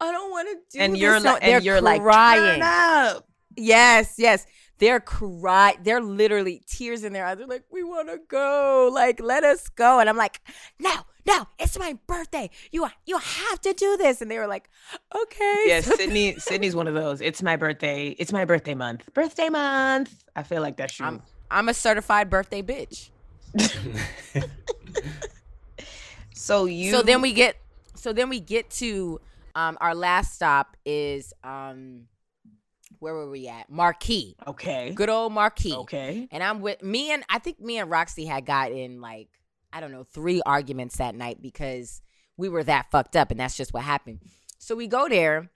[0.00, 2.60] I don't want to do and this you're no-" like, they're and you're like, crying.
[2.62, 3.28] up.
[3.56, 4.46] Yes, yes.
[4.78, 5.76] They're cry.
[5.82, 7.38] They're literally tears in their eyes.
[7.38, 8.90] They're like, "We want to go.
[8.92, 10.40] Like, let us go." And I'm like,
[10.80, 10.92] "No,
[11.24, 12.50] no, it's my birthday.
[12.72, 14.68] You you have to do this." And they were like,
[15.14, 16.34] "Okay." Yes, So Sydnee.
[16.44, 17.20] Sydnee's one of those.
[17.20, 18.16] It's my birthday.
[18.18, 19.08] It's my birthday month.
[19.14, 20.24] Birthday month.
[20.34, 21.06] I feel like that's true.
[21.06, 23.10] I'm I'm a certified birthday bitch.
[26.44, 26.90] so you.
[26.90, 27.56] So then we get
[27.94, 29.20] so then we get to
[29.54, 32.06] um our last stop is um
[33.00, 33.68] where were we at?
[33.70, 34.36] Marquee.
[34.46, 34.92] Okay.
[34.94, 35.74] Good old Marquee.
[35.74, 36.28] Okay.
[36.30, 39.28] And I'm with me and I think me and Roxy had got in like
[39.72, 42.00] I don't know, three arguments that night because
[42.36, 44.20] we were that fucked up and that's just what happened.
[44.58, 45.50] So we go there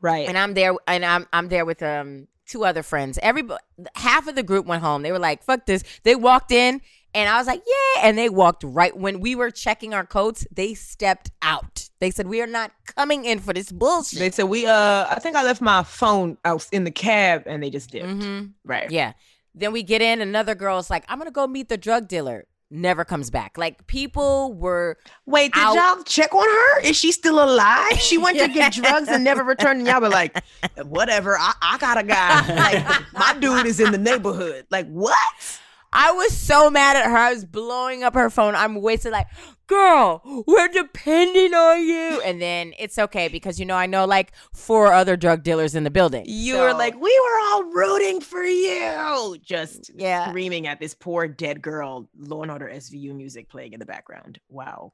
[0.00, 0.28] Right.
[0.28, 3.18] and I'm there and I'm I'm there with um two other friends.
[3.22, 3.62] Everybody
[3.94, 5.02] half of the group went home.
[5.02, 6.80] They were like, "Fuck this." They walked in
[7.14, 10.46] and I was like, "Yeah." And they walked right when we were checking our coats,
[10.52, 11.88] they stepped out.
[12.00, 14.66] They said, "We are not coming in for this bullshit." they said we.
[14.66, 18.06] Uh, I think I left my phone out in the cab, and they just dipped.
[18.06, 18.52] Mhm.
[18.64, 18.90] Right.
[18.90, 19.12] Yeah.
[19.54, 20.20] Then we get in.
[20.20, 22.44] Another girl's like, I'm gonna go meet the drug dealer.
[22.70, 23.56] never comes back.
[23.56, 24.96] Like people were
[25.26, 25.76] Wait, did Out.
[25.76, 26.80] y'all check on her?
[26.80, 28.00] Is she still alive?
[28.00, 29.78] She went to get drugs and never returned.
[29.80, 30.42] And y'all were like,
[30.82, 31.36] whatever.
[31.38, 32.40] I, I got a guy.
[32.56, 34.66] Like my dude is in the neighborhood.
[34.70, 35.60] Like what?
[35.96, 37.16] I was so mad at her.
[37.16, 38.54] I was blowing up her phone.
[38.56, 39.28] I'm wasted like,
[39.68, 42.20] girl, we're depending on you.
[42.22, 45.84] And then it's okay because you know I know like four other drug dealers in
[45.84, 46.24] the building.
[46.26, 49.36] You So- were like, we were all rooting for you.
[49.42, 50.28] Just Yeah.
[50.28, 52.08] screaming at this poor dead girl.
[52.18, 54.40] Law and Order SVU music playing in the background.
[54.48, 54.92] Wow.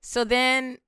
[0.00, 0.78] So then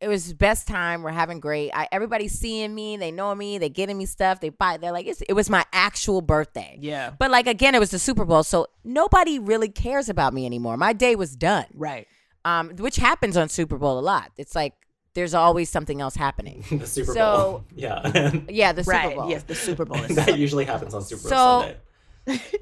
[0.00, 1.02] it was best time.
[1.02, 1.70] We're having great.
[1.72, 2.96] I, everybody's seeing me.
[2.96, 3.58] They know me.
[3.58, 4.40] They getting me stuff.
[4.40, 4.76] They buy.
[4.76, 6.76] They're like, it's, it was my actual birthday.
[6.80, 7.12] Yeah.
[7.18, 10.76] But like again, it was the Super Bowl, so nobody really cares about me anymore.
[10.76, 11.66] My day was done.
[11.74, 12.06] Right.
[12.44, 14.30] Um, which happens on Super Bowl a lot.
[14.36, 14.74] It's like
[15.14, 16.64] there's always something else happening.
[16.70, 17.64] the Super So- Bowl.
[17.74, 18.32] Yeah.
[18.48, 19.16] Yeah, the Super right.
[19.16, 19.30] Bowl.
[19.30, 21.78] Yes, the Super Bowl is that usually happens on Super Bowl So- Sunday.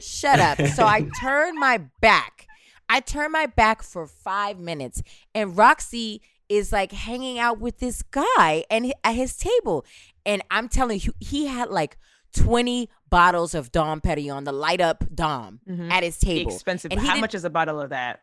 [0.01, 0.61] Shut up.
[0.69, 2.47] So I turned my back.
[2.89, 5.03] I turned my back for five minutes,
[5.35, 6.21] and Roxy
[6.57, 9.85] is like hanging out with this guy and at his table,
[10.27, 11.97] and I'm telling you, he had like
[12.35, 15.91] 20 bottles of Dom Perignon, the light up Dom, Mhm.
[15.91, 16.53] at his table.
[16.55, 16.91] expensive.
[16.93, 18.21] And How much is a bottle of that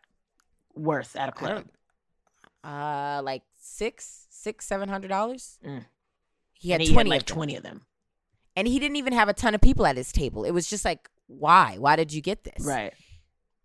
[0.75, 1.65] worth at a club?
[2.63, 5.57] Uh, like six, six, seven hundred dollars.
[5.65, 5.85] Mm.
[6.53, 7.85] He had he twenty, like of twenty of them.
[8.55, 10.43] and he didn't even have a ton of people at his table.
[10.43, 11.77] It was just like, why?
[11.77, 12.65] Why did you get this?
[12.65, 12.93] Right.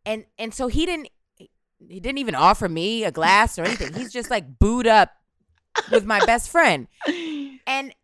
[0.06, 1.08] and and so he didn't
[1.88, 3.92] he didn't even offer me a glass or anything.
[3.94, 5.10] He's just like booed up
[5.90, 6.86] with my best friend.
[7.66, 7.94] And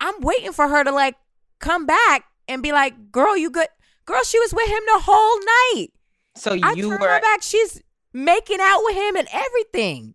[0.00, 1.16] I'm waiting for her to like
[1.58, 3.68] come back and be like, "Girl, you good?
[4.04, 5.88] Girl, she was with him the whole night.
[6.34, 7.42] So I you turned were my back.
[7.42, 10.14] She's making out with him and everything.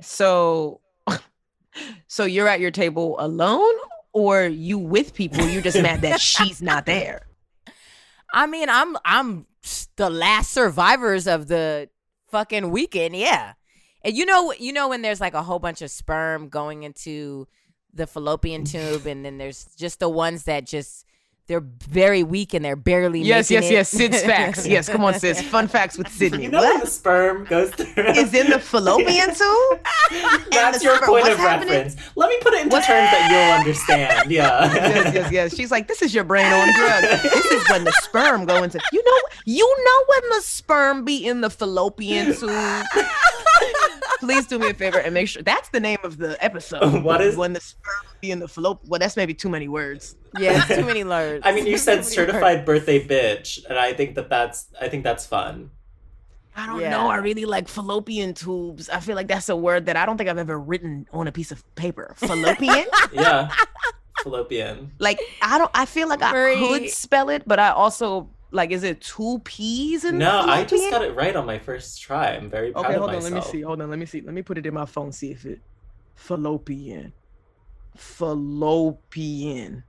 [0.00, 0.80] so
[2.06, 3.74] so you're at your table alone
[4.12, 7.26] or you with people you're just mad that she's not there
[8.32, 9.46] I mean, I'm I'm
[9.96, 11.88] the last survivors of the
[12.32, 13.52] fucking weekend, yeah.
[14.02, 17.46] And you know, you know when there's like a whole bunch of sperm going into
[17.94, 21.06] the fallopian tube, and then there's just the ones that just
[21.48, 23.20] they're very weak and they're barely.
[23.20, 23.98] yes making yes it.
[24.00, 26.86] yes syd's facts yes come on sis fun facts with sydnee You know what the
[26.88, 28.04] sperm goes through.
[28.04, 29.80] is in the fallopian tube
[30.52, 31.72] That's your sperm- point what's of happening?
[31.74, 31.96] reference.
[32.16, 34.30] Let me put it into What- terms that you'll understand.
[34.30, 34.72] Yeah.
[34.72, 37.22] yes yes yes she's like this is your brain on drugs.
[37.22, 41.26] this is when the sperm go into you know you know when the sperm be
[41.26, 42.50] in the fallopian tube
[44.22, 47.20] please do me a favor and make sure that's the name of the episode What
[47.20, 50.56] is- when the sperm be in the fallopian well that's maybe too many words yeah,
[50.64, 51.42] it's too many words.
[51.44, 54.88] I mean, you said Too many certified birthday bitch, and I think that that's I
[54.88, 55.70] think that's fun.
[56.56, 56.90] I don't Yeah.
[56.90, 57.08] know.
[57.08, 58.88] I really like fallopian tubes.
[58.88, 61.32] I feel like that's a word that I don't think I've ever written on a
[61.32, 62.14] piece of paper.
[62.16, 62.86] Fallopian?
[63.12, 63.50] Yeah.
[64.22, 64.92] Fallopian.
[64.98, 68.82] like I don't I feel like I could spell it, but I also like is
[68.84, 72.30] it two P's in No, I just got it right on my first try.
[72.30, 73.32] I'm very proud Okay, of hold on, myself.
[73.32, 73.60] let me see.
[73.62, 74.20] Hold on, let me see.
[74.20, 75.60] Let me put it in my phone, see if it
[76.14, 77.12] fallopian.
[77.96, 79.82] Fallopian.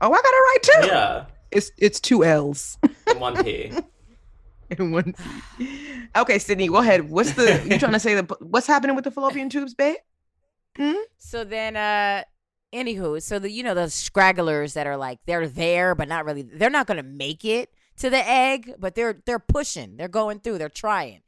[0.00, 0.86] Oh, I got it right too.
[0.86, 1.24] Yeah.
[1.50, 3.72] It's it's two L's and One P.
[4.78, 5.14] and one
[5.58, 6.08] P.
[6.16, 7.10] Okay, Sydnee, go ahead.
[7.10, 9.96] What's the you trying to say the what's happening with the fallopian tubes, babe?
[11.18, 12.22] So then, uh,
[12.72, 16.42] anywho, so the you know the scragglers that are like they're there but not really.
[16.42, 19.96] They're not gonna make it to the egg, but they're they're pushing.
[19.96, 20.58] They're going through.
[20.58, 21.20] They're trying.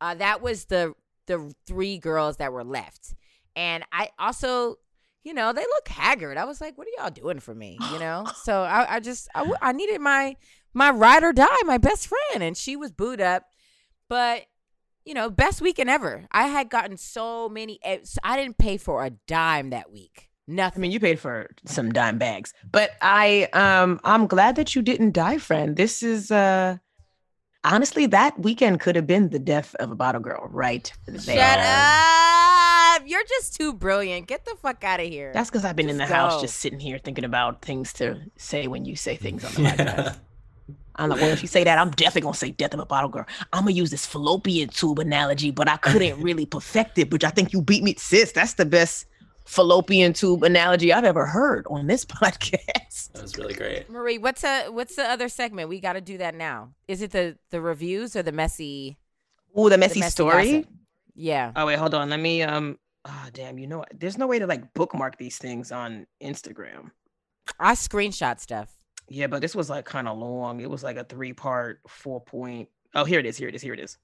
[0.00, 0.94] Uh, that was the
[1.26, 3.14] the three girls that were left,
[3.54, 4.76] and I also.
[5.22, 6.38] You know, they look haggard.
[6.38, 9.28] I was like, "What are y'all doing for me?" You know, so I, I just,
[9.34, 10.34] I needed my
[10.72, 13.44] my ride or die, my best friend, and she was booed up.
[14.08, 14.46] But
[15.04, 16.26] you know, best weekend ever.
[16.32, 17.80] I had gotten so many.
[17.82, 20.29] eh, I didn't pay for a dime that week.
[20.48, 24.82] I mean, you paid for some dime bags, but I um I'm glad that you
[24.82, 25.76] didn't die, friend.
[25.76, 26.78] This is uh
[27.64, 30.92] honestly that weekend could have been the death of a bottle girl, right?
[31.06, 33.02] Shut up!
[33.06, 34.26] You're just too brilliant.
[34.26, 35.32] Get the fuck out of here.
[35.32, 38.20] That's because I've been in the Just house just sitting here thinking about things to
[38.36, 39.86] say when you say things on the podcast.
[39.86, 40.14] Yeah.
[40.96, 43.08] I'm like, well, if you say that, I'm definitely gonna say death of a bottle
[43.08, 43.24] girl.
[43.52, 47.30] I'm gonna use this fallopian tube analogy, but I couldn't really perfect it, which I
[47.30, 48.32] think you beat me, sis.
[48.32, 49.06] That's the best
[49.50, 53.12] fallopian tube analogy I've ever heard on this podcast.
[53.12, 53.90] That was really great.
[53.90, 55.68] Marie, what's a what's the other segment?
[55.68, 56.70] We got to do that now.
[56.86, 58.96] Is it the the reviews or the messy?
[59.58, 60.52] Ooh, the messy, messy story.
[60.52, 60.72] gossip?
[61.16, 61.52] Yeah.
[61.56, 62.10] Oh wait, hold on.
[62.10, 63.88] Let me um ah damn, you know what?
[63.98, 66.92] There's no way to like bookmark these things on Instagram.
[67.58, 68.72] I screenshot stuff.
[69.08, 70.60] Yeah, but this was like kind of long.
[70.60, 72.68] It was like a three-part, four point.
[72.94, 73.36] Oh, here it is.
[73.36, 73.62] Here it is.
[73.62, 73.98] Here it is.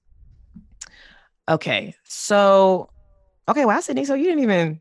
[1.49, 1.95] Okay.
[2.03, 2.91] So
[3.49, 4.07] okay, wow, Sydnee.
[4.07, 4.81] So you didn't even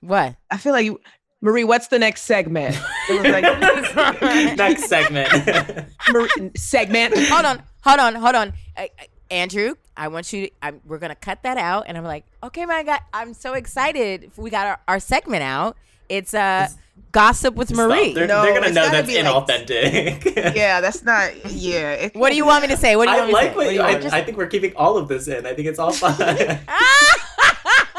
[0.00, 0.36] What?
[0.50, 1.00] I feel like you
[1.42, 2.76] Marie, what's the next segment?
[3.10, 3.44] Like
[4.56, 5.28] Next segment.
[6.10, 7.14] Marie, segment.
[7.16, 8.52] hold on, hold on, hold on.
[8.76, 10.46] I, I, Andrew, I want you.
[10.48, 13.52] To, I'm, we're gonna cut that out, and I'm like, okay, my God, I'm so
[13.54, 14.32] excited.
[14.36, 15.76] We got our, our segment out.
[16.08, 16.68] It's uh,
[17.12, 17.90] gossip with Stop.
[17.90, 18.12] Marie.
[18.12, 20.54] They're, No, they're gonna know that's be like- inauthentic.
[20.56, 21.32] Yeah, that's not.
[21.52, 21.92] Yeah.
[21.92, 22.96] It, What do you want me to say?
[22.96, 23.56] What do you I want me to like say?
[23.56, 24.16] what do you, you I, want me to say?
[24.18, 25.46] I think we're keeping all of this in.
[25.46, 26.16] I think it's all fun.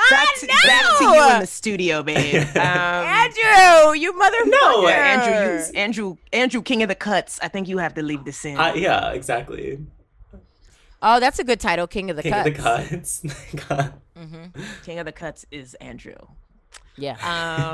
[0.10, 2.44] Back, to, back to you in the studio, babe.
[2.58, 4.50] Um, Andrew, you motherfucker.
[4.50, 7.40] No, Andrew, you, Andrew, Andrew, King of the Cuts.
[7.42, 8.58] I think you have to leave this in.
[8.58, 9.80] uh, yeah, exactly.
[11.02, 13.20] Oh, that's a good title, King of the King Cuts.
[13.22, 13.68] King of the cuts.
[13.70, 13.94] God.
[14.84, 16.16] King of the Cuts is Andrew.
[16.98, 17.18] Yeah.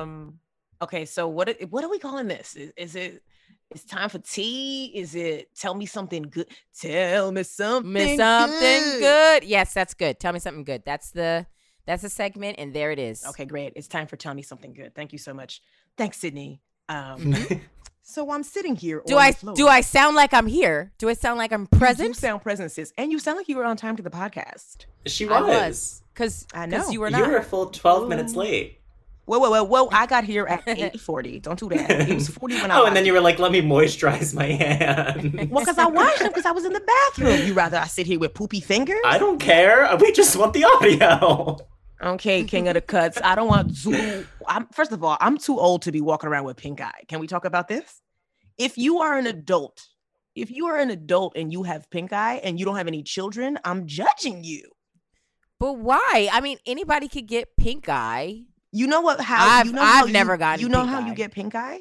[0.02, 0.40] Um.
[0.82, 1.56] okay, so what?
[1.70, 2.56] What are we calling this?
[2.56, 3.24] Is, is it?
[3.72, 4.92] It's time for tea.
[4.94, 5.50] Is it?
[5.56, 6.48] Tell me something good.
[6.80, 7.92] Tell me something.
[7.92, 9.44] Miss something good.
[9.46, 10.20] Yes, that's good.
[10.20, 10.84] Tell me something good.
[10.86, 11.48] That's the
[11.86, 13.26] that's a segment, and there it is.
[13.26, 13.74] Okay, great.
[13.76, 14.96] It's time for tell me something good.
[14.96, 15.62] Thank you so much.
[15.98, 16.60] Thanks, Sydnee.
[16.90, 17.36] Um.
[18.02, 19.02] so I'm sitting here.
[19.06, 19.56] Do on I the floor.
[19.56, 20.92] do I sound like I'm here?
[20.98, 22.00] Do I sound like I'm present?
[22.00, 22.16] You present?
[22.18, 24.86] sound present, sis, and you sound like you were on time to the podcast.
[25.06, 25.50] She I was.
[25.50, 26.90] was because I know.
[26.90, 27.20] you were not.
[27.20, 28.80] You were a full 12 minutes late.
[29.26, 29.90] Whoa, whoa, whoa, whoa!
[29.90, 31.40] I got here at eight forty.
[31.40, 32.10] Don't do that.
[32.10, 32.78] It was forty when I.
[32.78, 33.08] Oh, and then left.
[33.08, 35.34] you were like, let me moisturize my hand.
[35.50, 37.48] Well, because I washed them because I was in the bathroom.
[37.48, 39.00] You rather I sit here with poopy fingers?
[39.06, 39.96] I don't care.
[39.96, 41.58] We just want the audio.
[42.02, 43.20] Okay, king of the cuts.
[43.24, 44.26] I don't want Zulu.
[44.48, 47.04] I'm first of all, I'm too old to be walking around with pink eye.
[47.08, 48.02] Can we talk about this?
[48.58, 49.86] If you are an adult,
[50.36, 53.04] if you are an adult and you have pink eye and you don't have any
[53.04, 54.70] children, I'm judging you.
[55.60, 56.28] but why?
[56.32, 58.42] I mean, anybody could get pink eye.
[58.74, 59.22] You know what?
[59.22, 61.08] How I've- you know how I've you- never gotten You know how eye.
[61.08, 61.80] you get pink eye?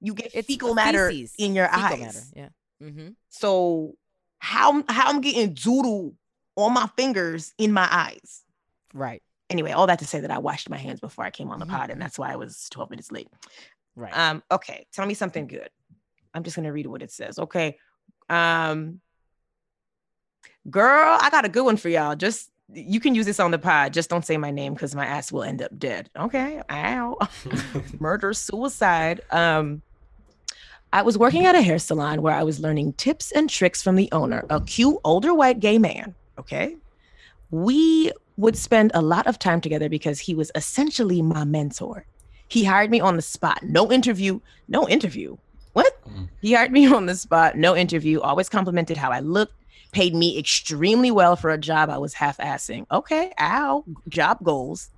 [0.00, 1.34] You get It's fecal matter feces.
[1.38, 2.00] in your Fecal eyes.
[2.00, 2.48] matter, Yeah.
[2.86, 3.08] Mm-hmm.
[3.28, 3.94] So
[4.38, 6.14] how how I'm getting doodle
[6.56, 8.42] on my fingers in my eyes.
[8.92, 9.22] Right.
[9.50, 11.66] Anyway, all that to say that I washed my hands before I came on the
[11.66, 11.70] Mhm.
[11.70, 13.28] pod, and that's why I was 12 minutes late.
[13.96, 14.16] Right.
[14.16, 15.68] Um, okay, tell me something good.
[16.34, 17.38] I'm just gonna read what it says.
[17.38, 17.78] Okay.
[18.30, 19.00] Um
[20.70, 22.16] girl, I got a good one for y'all.
[22.16, 23.92] Just you can use this on the pod.
[23.92, 26.08] Just don't say my name because my ass will end up dead.
[26.16, 26.62] Okay.
[26.70, 27.18] Ow.
[28.00, 29.20] Murder, suicide.
[29.30, 29.82] Um
[30.94, 33.96] I was working at a hair salon where I was learning tips and tricks from
[33.96, 36.14] the owner, a cute older white gay man.
[36.38, 36.76] Okay.
[37.50, 42.04] We would spend a lot of time together because he was essentially my mentor.
[42.48, 45.36] He hired me on the spot, no interview, no interview.
[45.74, 45.96] What?
[46.04, 46.28] Mm.
[46.40, 49.54] He hired me on the spot, no interview, always complimented how I looked,
[49.92, 52.84] paid me extremely well for a job I was half assing.
[52.90, 54.90] Okay, ow, job goals.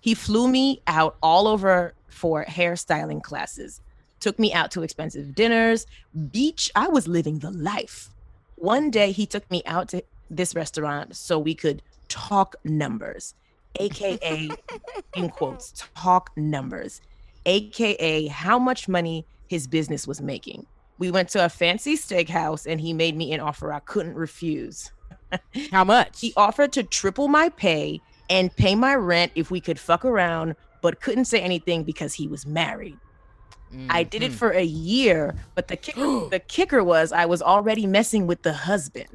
[0.00, 3.82] He flew me out all over for hairstyling classes,
[4.18, 5.86] took me out to expensive dinners,
[6.32, 6.70] beach.
[6.74, 8.08] I was living the life.
[8.56, 13.34] One day he took me out to this restaurant so we could talk numbers,
[13.80, 14.50] aka
[15.16, 17.00] in quotes, talk numbers,
[17.46, 20.66] aka how much money his business was making.
[20.98, 24.90] We went to a fancy steakhouse and he made me an offer I couldn't refuse.
[25.70, 26.20] How much?
[26.20, 30.56] He offered to triple my pay and pay my rent if we could fuck around,
[30.82, 32.98] but couldn't say anything because he was married.
[33.90, 34.36] I did it Mhm.
[34.36, 38.52] for a year, but the kicker, the kicker was I was already messing with the
[38.52, 39.08] husband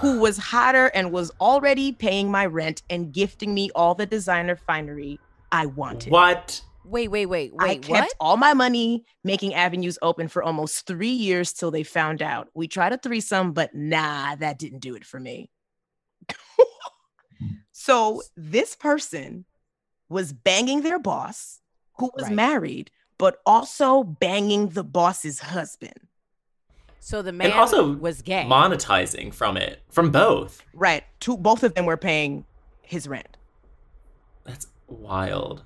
[0.00, 4.56] who was hotter and was already paying my rent and gifting me all the designer
[4.56, 5.18] finery
[5.52, 6.10] I wanted.
[6.10, 6.62] what?
[6.84, 7.68] Wait, wait, wait, wait.
[7.70, 8.12] I kept What?
[8.20, 12.48] all my money making avenues open for almost three years till they found out.
[12.54, 15.50] We tried a threesome, but nah, that didn't do it for me.
[17.72, 19.44] so this person
[20.08, 21.60] was banging their boss,
[21.98, 22.36] who was Right.
[22.36, 25.98] married, but also banging the boss's husband.
[27.06, 28.44] So the man and also was gay.
[28.48, 30.60] monetizing from it, from both.
[30.74, 31.04] Right.
[31.20, 32.44] Two both of them were paying
[32.82, 33.36] his rent.
[34.42, 35.62] That's wild.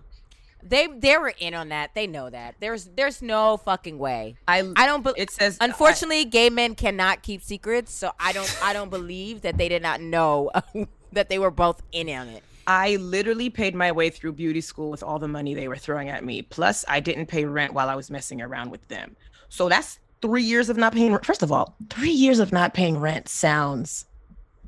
[0.62, 1.94] they they were in on that.
[1.94, 2.56] They know that.
[2.60, 4.36] There's there's no fucking way.
[4.46, 5.02] I I don't.
[5.02, 8.58] Be- it says uh, Unfortunately, gay men cannot keep secrets, so I don't.
[8.62, 10.50] I don't believe that they did not know
[11.12, 12.42] that they were both in on it.
[12.66, 16.10] I literally paid my way through beauty school with all the money they were throwing
[16.10, 16.42] at me.
[16.42, 19.16] Plus, I didn't pay rent while I was messing around with them.
[19.48, 21.16] So that's three years of not paying.
[21.18, 24.06] First of all, three years of not paying rent sounds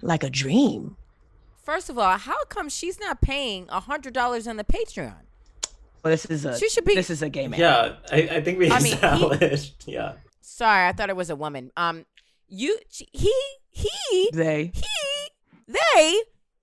[0.00, 0.96] like a dream.
[1.62, 5.14] First of all, how come she's not paying a hundred dollars on the Patreon?
[6.02, 7.60] Well, this is a She should be- this is a gay man.
[7.60, 9.84] Yeah, I, I think we I mean, he- established.
[9.86, 10.14] yeah.
[10.40, 11.70] Sorry, I thought it was a woman.
[11.76, 12.04] Um,
[12.48, 13.32] you, she, he,
[13.70, 14.72] he, They.
[14.74, 16.20] he, they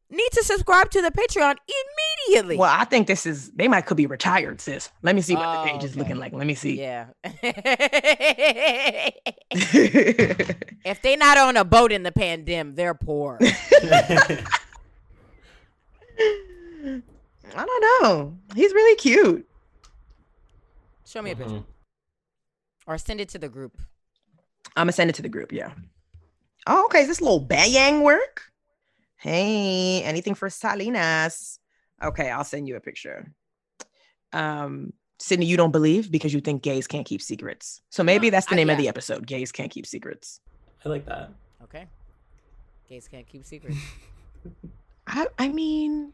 [0.09, 1.55] need to subscribe to the Patreon
[2.27, 2.57] immediately.
[2.57, 4.89] Well, I think this is they might could be retired, sis.
[5.03, 5.99] Let me see what Oh, the page is okay.
[5.99, 6.33] looking like.
[6.33, 6.79] Let me see.
[6.79, 7.07] yeah.
[10.83, 13.37] if they not on a boat in the pandemic, they're poor.
[13.41, 14.43] I
[17.65, 18.37] don't know.
[18.55, 19.47] He's really cute.
[21.05, 21.55] Show me a picture.
[21.55, 21.65] Mhm.
[22.87, 23.77] Or send it to the group.
[24.75, 25.51] I'm gonna send it to the group.
[25.51, 25.71] Yeah.
[26.67, 27.01] Oh, okay.
[27.01, 28.43] Is this little bang work?
[29.19, 31.59] Hey, anything for Salinas?
[32.01, 33.33] Okay, I'll send you a picture.
[34.31, 37.81] Um, Sydnee, you don't believe because you think gays can't keep secrets.
[37.89, 39.27] So maybe No, that's the I- name of the episode.
[39.27, 40.39] Gays can't keep secrets.
[40.85, 41.31] I like that.
[41.63, 41.87] Okay.
[42.87, 43.77] Gays can't keep secrets.
[45.07, 46.13] I I mean,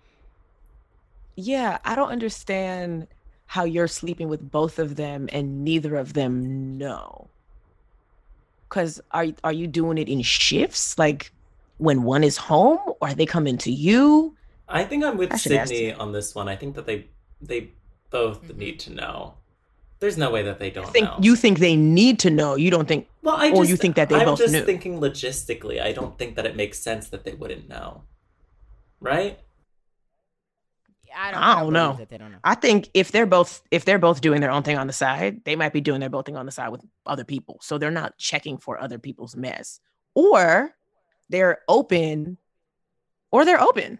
[1.35, 3.07] yeah, I don't understand
[3.45, 7.29] how you're sleeping with both of them and neither of them know.
[8.69, 10.97] Cause are are you doing it in shifts?
[10.97, 11.31] Like
[11.77, 14.35] when one is home, or are they coming to you?
[14.67, 16.47] I think I'm with I Sydnee on this one.
[16.49, 17.07] I think that they
[17.41, 17.71] they
[18.09, 18.57] both Mhm.
[18.57, 19.35] need to know.
[19.99, 21.17] There's no way that they don't I think know.
[21.21, 22.55] you think they need to know.
[22.55, 24.63] You don't think well, I or just, you think that they I'm both just knew.
[24.63, 25.81] thinking logistically.
[25.81, 28.03] I don't think that it makes sense that they wouldn't know.
[28.99, 29.39] Right?
[31.17, 31.93] I don't, I don't believe know.
[31.97, 32.39] That they don't know.
[32.43, 35.43] I think if they're both if they're both doing their own thing on the side,
[35.45, 37.57] they might be doing their both thing on the side with other people.
[37.61, 39.79] So they're not checking for other people's mess.
[40.13, 40.75] Or
[41.29, 42.37] they're open
[43.31, 43.99] or they're open.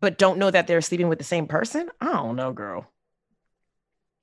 [0.00, 1.90] But don't know that they're sleeping with the same person?
[2.00, 2.86] I don't know, girl.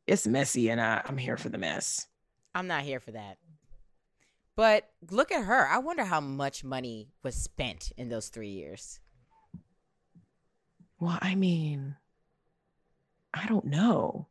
[0.07, 2.07] It's messy and I, I'm here for the mess.
[2.53, 3.37] I'm not here for that.
[4.55, 5.67] But look at her.
[5.67, 8.99] I wonder how much money was spent in those three years.
[10.99, 11.97] Well, I mean,
[13.33, 14.27] I don't know.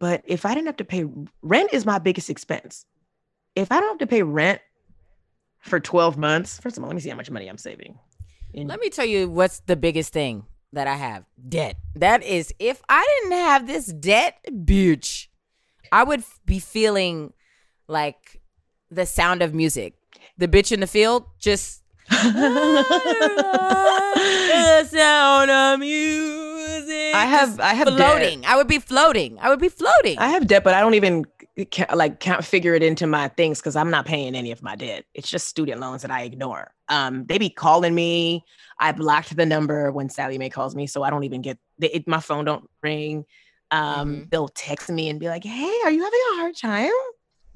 [0.00, 1.04] But if I didn't have to pay
[1.42, 2.84] rent is my biggest expense.
[3.54, 4.60] If I don't have to pay rent
[5.60, 7.98] for 12 months, first of all, let me see how much money I'm saving.
[8.54, 11.76] In- Let me tell you what's the biggest thing that I have debt.
[11.96, 15.26] That is, if I didn't have this debt, bitch,
[15.92, 17.32] I would be feeling
[17.88, 18.40] like
[18.90, 19.94] the sound of music.
[20.38, 21.82] The bitch in the field just.
[22.08, 22.24] the
[24.90, 27.14] sound of music.
[27.14, 27.96] I have- I have debt.
[27.96, 28.44] floating.
[28.46, 29.38] I would be floating.
[29.40, 30.18] I would be floating.
[30.18, 31.24] I have debt, but I don't even
[31.66, 34.76] ca- like can't figure it into my things because I'm not paying any of my
[34.76, 35.04] debt.
[35.14, 36.72] It's just student loans that I ignore.
[36.88, 38.44] Um, they be calling me.
[38.78, 41.88] I blocked the number when Sallie Mae calls me, so I don't even get they,
[41.88, 43.24] it, my phone don't ring.
[43.70, 44.30] Um, Mhm.
[44.30, 46.90] they'll text me and be like, "Hey, are you having a hard time?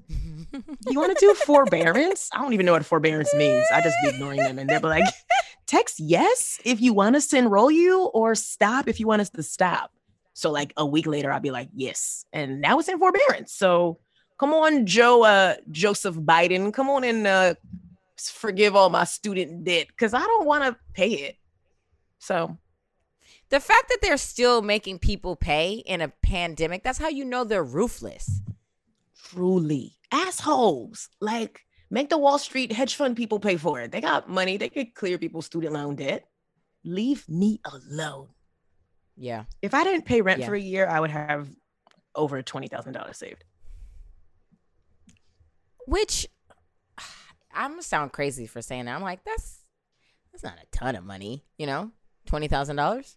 [0.09, 2.29] You want to do forbearance?
[2.35, 3.67] I don't even know what forbearance means.
[3.73, 5.05] I just be ignoring them, and they'll be like,
[5.67, 9.31] "Text yes if you want us to enroll you, or stop if you want us
[9.31, 9.93] to stop."
[10.35, 13.53] So like a week later, I'll be like, "Yes," and now it's in forbearance.
[13.53, 13.99] So
[14.39, 17.55] come on, Joe, uh, Joseph Biden, come on and uh,
[18.17, 21.37] forgive all my student debt because I don't want to pay it.
[22.19, 22.57] So
[23.51, 27.45] the fact that they're still making people pay in a pandemic, that's how you know
[27.45, 28.41] they're ruthless.
[29.15, 31.09] truly assholes.
[31.21, 31.61] Like,
[31.91, 33.93] make the Wall Street hedge fund people pay for it.
[33.93, 34.57] They got money.
[34.57, 36.25] They could clear people's student loan debt.
[36.85, 38.29] Leave me alone.
[39.23, 39.45] Yeah.
[39.63, 40.47] If I didn't pay rent Yeah.
[40.47, 41.49] for a year, I would have
[42.17, 43.45] over twenty thousand dollars saved.
[45.87, 46.27] Which
[47.55, 48.95] I'm gonna sound crazy for saying that.
[48.97, 49.61] I'm like, that's
[50.33, 51.93] that's not a ton of money, you know?
[52.27, 53.17] Twenty thousand dollars?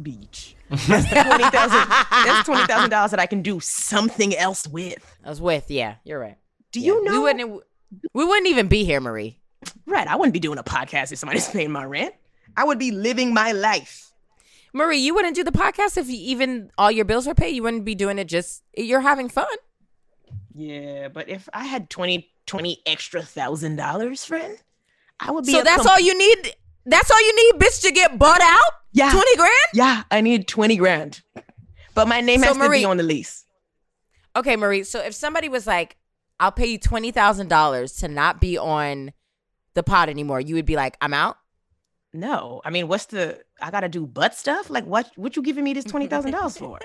[0.00, 0.54] Beach.
[0.70, 1.88] That's twenty thousand.
[2.10, 5.16] that's twenty thousand dollars that I can do something else with.
[5.24, 6.36] I was with, yeah, you're right.
[6.72, 6.86] Do Yeah.
[6.92, 7.12] you know?
[7.12, 7.62] we wouldn't
[8.12, 9.40] we wouldn't even be here, Marie.
[9.86, 10.06] right.
[10.06, 12.14] I wouldn't be doing a podcast if somebody's paying my rent.
[12.56, 14.12] I would be living my life.
[14.74, 17.54] Marie, you wouldn't do the podcast if you, even all your bills were paid.
[17.54, 19.46] You wouldn't be doing it just you're having fun.
[20.54, 24.58] Yeah, but if I had 20, 20 extra thousand dollars, friend,
[25.20, 25.52] I would be.
[25.52, 26.54] So that's com- all you need.
[26.86, 28.60] That's all you need, bitch, to get bought out?
[28.92, 29.10] Yeah.
[29.10, 29.52] 20 grand?
[29.72, 31.22] Yeah, I need 20 grand.
[31.94, 33.44] But my name So, has to Marie- be on the lease.
[34.36, 34.82] Okay, Marie.
[34.84, 35.96] So if somebody was like,
[36.40, 39.12] I'll pay you twenty thousand dollars to not be on
[39.74, 41.36] the pod anymore, you would be like, I'm out?
[42.14, 42.62] No.
[42.64, 44.70] I mean, what's the I gotta do butt stuff?
[44.70, 46.78] Like what what you giving me this twenty thousand dollars for?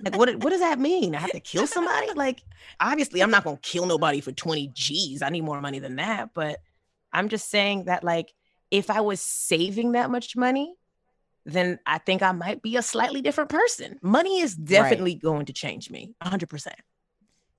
[0.00, 1.14] like what what does that mean?
[1.14, 2.08] I have to kill somebody?
[2.14, 2.42] Like
[2.80, 5.22] obviously I'm not gonna kill nobody for 20 G's.
[5.22, 6.30] I need more money than that.
[6.34, 6.60] But
[7.12, 8.34] I'm just saying that like
[8.72, 10.74] if I was saving that much money,
[11.46, 13.98] then I think I might be a slightly different person.
[14.02, 16.68] Money is definitely going to change me 100%.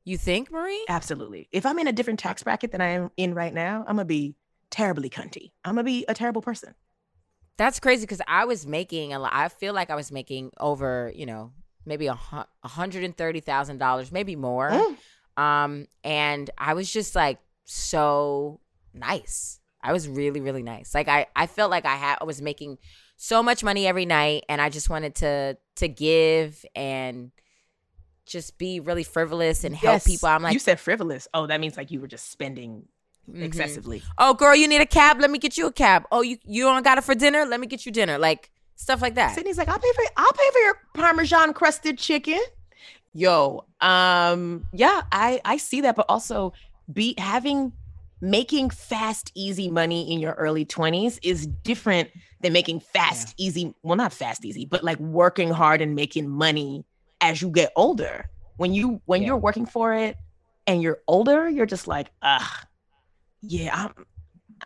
[0.05, 0.83] You think, Marie?
[0.89, 1.47] Absolutely.
[1.51, 4.05] If I'm in a different tax bracket than I am in right now, I'm gonna
[4.05, 4.35] be
[4.73, 5.51] terribly cunty.
[5.63, 6.73] I'm gonna be a terrible person.
[7.57, 9.31] That's crazy because I was making a lot.
[9.33, 11.51] I feel like I was making over, you know,
[11.85, 12.17] maybe a
[12.63, 14.71] hundred and thirty thousand dollars, maybe more.
[14.71, 15.41] Mm.
[15.41, 18.59] Um, and I was just like so
[18.95, 19.59] nice.
[19.79, 20.95] I was really, really nice.
[20.95, 22.79] Like I, I felt like I had, I was making
[23.15, 27.31] so much money every night, and I just wanted to to give and
[28.25, 30.29] just be really frivolous and help Yes, people.
[30.29, 31.27] I'm like, you said frivolous.
[31.31, 32.87] Oh, that means like you were just spending
[33.29, 33.43] mhm.
[33.43, 34.01] excessively.
[34.17, 35.19] Oh, girl, you need a cab?
[35.19, 36.03] Let me get you a cab.
[36.11, 37.45] Oh, you you don't got it for dinner?
[37.45, 38.17] Let me get you dinner.
[38.17, 39.37] Like stuff like that.
[39.37, 42.39] Sydnee's like, I'll pay for I'll pay for your Parmesan crusted chicken.
[43.13, 46.53] Yo, um, yeah, I I see that, but also
[46.91, 47.71] be having
[48.21, 52.09] making fast, easy money in your early 20s is different
[52.39, 56.85] than making fast, easy, well, not fast, easy, but like working hard and making money
[57.19, 58.25] as you get older.
[58.57, 59.27] When you when Yeah.
[59.27, 60.17] you're working for it
[60.67, 62.63] and you're older, you're just like, ah,
[63.45, 64.05] yeah, I'm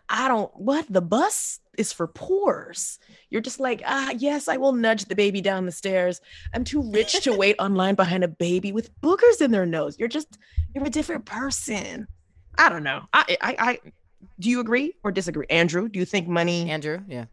[0.09, 2.99] I don't what the bus is for poors.
[3.29, 6.21] You're just like, ah, yes, I will nudge the baby down the stairs.
[6.53, 9.97] I'm too rich to wait online behind a baby with boogers in their nose.
[9.99, 10.37] You're just
[10.73, 12.07] you're a different person.
[12.57, 13.03] I don't know.
[13.13, 13.79] I I, I
[14.39, 15.45] do you agree or disagree?
[15.49, 17.25] Andrew, do you think money Andrew, yeah.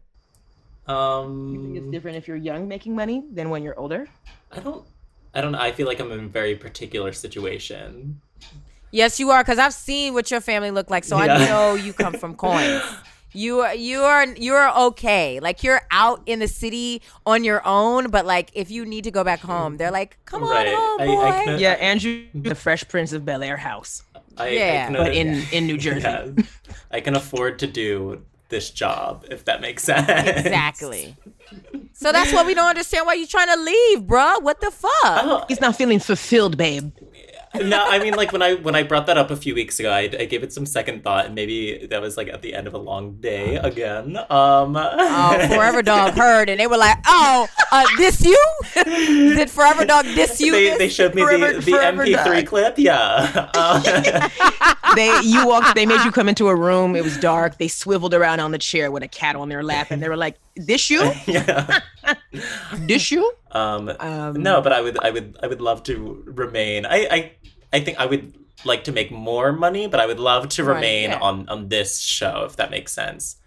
[0.87, 4.07] Um, you think it's different if you're young making money than when you're older?
[4.51, 4.85] I don't.
[5.33, 5.59] I don't know.
[5.59, 8.21] I feel like I'm in a very particular situation.
[8.91, 11.91] Yes, you are, because I've seen what your family look like, so I know you
[11.93, 12.81] come from coins.
[13.33, 15.41] You are you are you are okay.
[15.41, 19.11] Like you're out in the city on your own, but like if you need to
[19.11, 20.69] go back home, they're like, "Come Right.
[20.69, 24.03] on home, boy." I can- Yeah, Andrew, the Fresh Prince of Bel Air house,
[24.37, 24.87] I, Yeah.
[24.89, 25.99] I can, but in in New Jersey.
[26.07, 26.27] yeah,
[26.91, 30.07] I can afford to do this job if that makes sense.
[30.07, 31.17] exactly.
[31.91, 34.41] So that's why we don't understand why you're trying to leave, bruh.
[34.43, 34.91] What the fuck?
[35.03, 36.91] Oh, He's not feeling fulfilled, babe.
[37.63, 39.91] no, I mean, like when I when I brought that up a few weeks ago,
[39.91, 42.67] I, I gave it some second thought, and maybe that was like at the end
[42.67, 44.17] of a long day again.
[44.29, 48.37] Um, Oh, Forever Dog heard, and they were like, "Oh, uh, this you?
[48.83, 50.77] Did Forever Dog diss you?" they, this?
[50.77, 52.45] they showed me Forever- the, the Forever MP3 Dog.
[52.47, 52.73] clip.
[52.77, 53.49] Yeah.
[53.53, 54.29] Uh,
[54.95, 55.75] They you walked.
[55.75, 56.95] They made you come into a room.
[56.95, 57.57] It was dark.
[57.57, 60.15] They swiveled around on the chair with a cat on their lap, and they were
[60.17, 61.01] like, "This you?
[61.27, 61.79] yeah.
[62.73, 66.85] This you?" Um, Um, no, but I would, I would, I would love to remain.
[66.85, 67.31] I, I,
[67.73, 68.33] I think I would
[68.65, 71.19] like to make more money, but I would love to Right, remain yeah.
[71.19, 73.37] on on this show if that makes sense.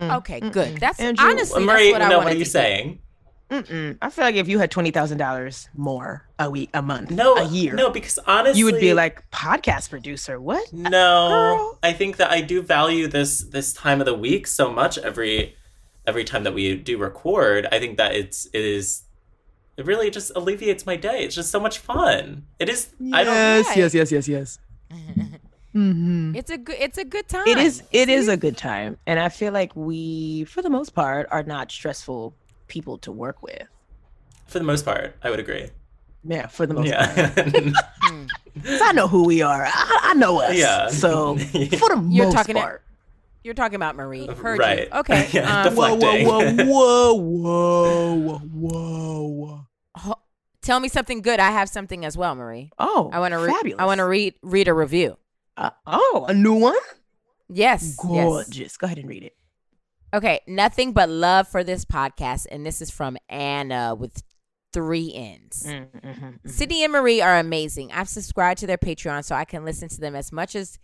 [0.00, 0.78] Okay, good.
[0.78, 3.00] That's Andrew, honestly Marie, that's what I no, wanted what are you saying?
[3.50, 3.96] Mm-mm.
[4.02, 7.34] I feel like if you had twenty thousand dollars more a week, a month, No,
[7.34, 10.38] a year, No, because honestly, you would be like podcast producer.
[10.40, 10.70] What?
[10.72, 11.78] No, Girl.
[11.82, 14.98] I think that I do value this this time of the week so much.
[14.98, 15.56] Every
[16.08, 19.02] every time that we do record, I think that it's it is
[19.76, 21.22] it really just alleviates my day.
[21.24, 22.46] It's just so much fun.
[22.58, 22.88] It is.
[23.12, 23.34] I don't.
[23.34, 24.58] Yes, yes, yes, yes, yes.
[25.74, 26.34] mm-hmm.
[26.34, 26.76] It's a good.
[26.80, 27.46] It's a good time.
[27.46, 27.82] It is.
[27.92, 31.42] It is a good time, and I feel like we, for the most part, are
[31.44, 32.34] not stressful
[32.66, 33.62] people to work with.
[34.46, 35.68] For the most part, I would agree.
[36.24, 37.76] Yeah, for the most part.
[38.82, 39.64] I know who we are.
[39.66, 40.56] I, I know us.
[40.56, 40.88] Yeah.
[40.88, 41.58] So for
[41.94, 42.82] the You're most talking it- part.
[43.48, 44.26] You're talking about Marie.
[44.26, 44.80] Heard Right.
[44.92, 44.98] you.
[44.98, 45.26] Okay.
[45.32, 49.64] Yeah, um, deflect- Whoa, whoa, whoa, whoa, whoa,
[50.04, 50.14] whoa.
[50.60, 51.40] tell me something good.
[51.40, 52.70] I have something as well, Marie.
[52.78, 53.38] Oh, I want to.
[53.38, 53.80] Re- fabulous.
[53.80, 55.16] I want to read read a review.
[55.56, 56.76] Uh, oh, a new one.
[57.48, 57.96] Yes.
[58.10, 58.26] Yes.
[58.26, 58.76] Gorgeous.
[58.76, 59.34] Go ahead and read it.
[60.12, 60.40] Okay.
[60.46, 64.22] Nothing but love for this podcast, and this is from Anna with
[64.74, 65.64] three N's.
[65.66, 66.46] Mm-hmm.
[66.46, 67.92] Sydnee and Marie are amazing.
[67.92, 70.78] I've subscribed to their Patreon so I can listen to them as much as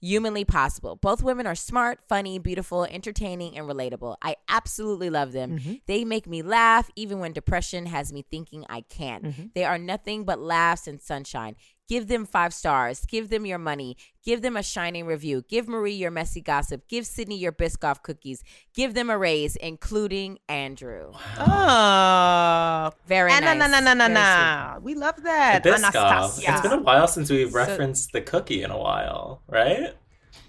[0.00, 0.96] humanly possible.
[0.96, 4.16] Both women are smart, funny, beautiful, entertaining, and relatable.
[4.22, 5.58] I absolutely love them.
[5.58, 5.74] Mm-hmm.
[5.86, 9.24] They make me laugh even when depression has me thinking I can't.
[9.24, 9.46] Mm-hmm.
[9.54, 11.56] They are nothing but laughs and sunshine.
[11.88, 13.04] Give them five stars.
[13.06, 13.96] Give them your money.
[14.24, 15.44] Give them a shining review.
[15.48, 16.88] Give Marie your messy gossip.
[16.88, 18.42] Give Sydnee your Biscoff cookies.
[18.74, 21.12] Give them a raise, including Andrew.
[21.38, 23.58] Oh, Very Ah, nice.
[23.58, 24.78] no, no, no, no, Very no.
[24.82, 25.62] We love that.
[25.62, 25.94] Biscoff.
[25.94, 26.52] Anastasia.
[26.52, 29.94] It's been a while since we've referenced the cookie in a while, right?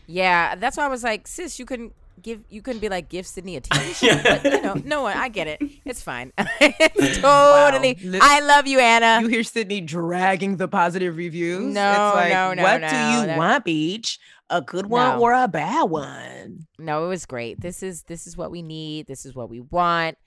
[0.07, 1.93] Yeah, that's why I was like, sis, you couldn't
[2.27, 4.23] give, you couldn't be like, give Sydnee a t-shirt.
[4.23, 5.61] But you know, no one, I get it.
[5.85, 6.33] It's fine.
[6.37, 7.97] it's totally.
[8.03, 9.21] Li- I love you, Anna.
[9.21, 11.73] You hear Sydnee dragging the positive reviews.
[11.73, 14.19] No, it's like, no, no, What no, do you that- want, Beach?
[14.49, 15.21] A good one No.
[15.23, 16.67] or a bad one?
[16.79, 17.59] no, it was great.
[17.59, 19.05] This is this is what we need.
[19.07, 20.17] This is what we want.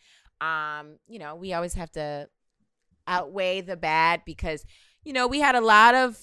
[0.43, 2.29] Um, you know, we always have to
[3.07, 4.65] outweigh the bad because
[5.05, 6.19] you know we had a lot of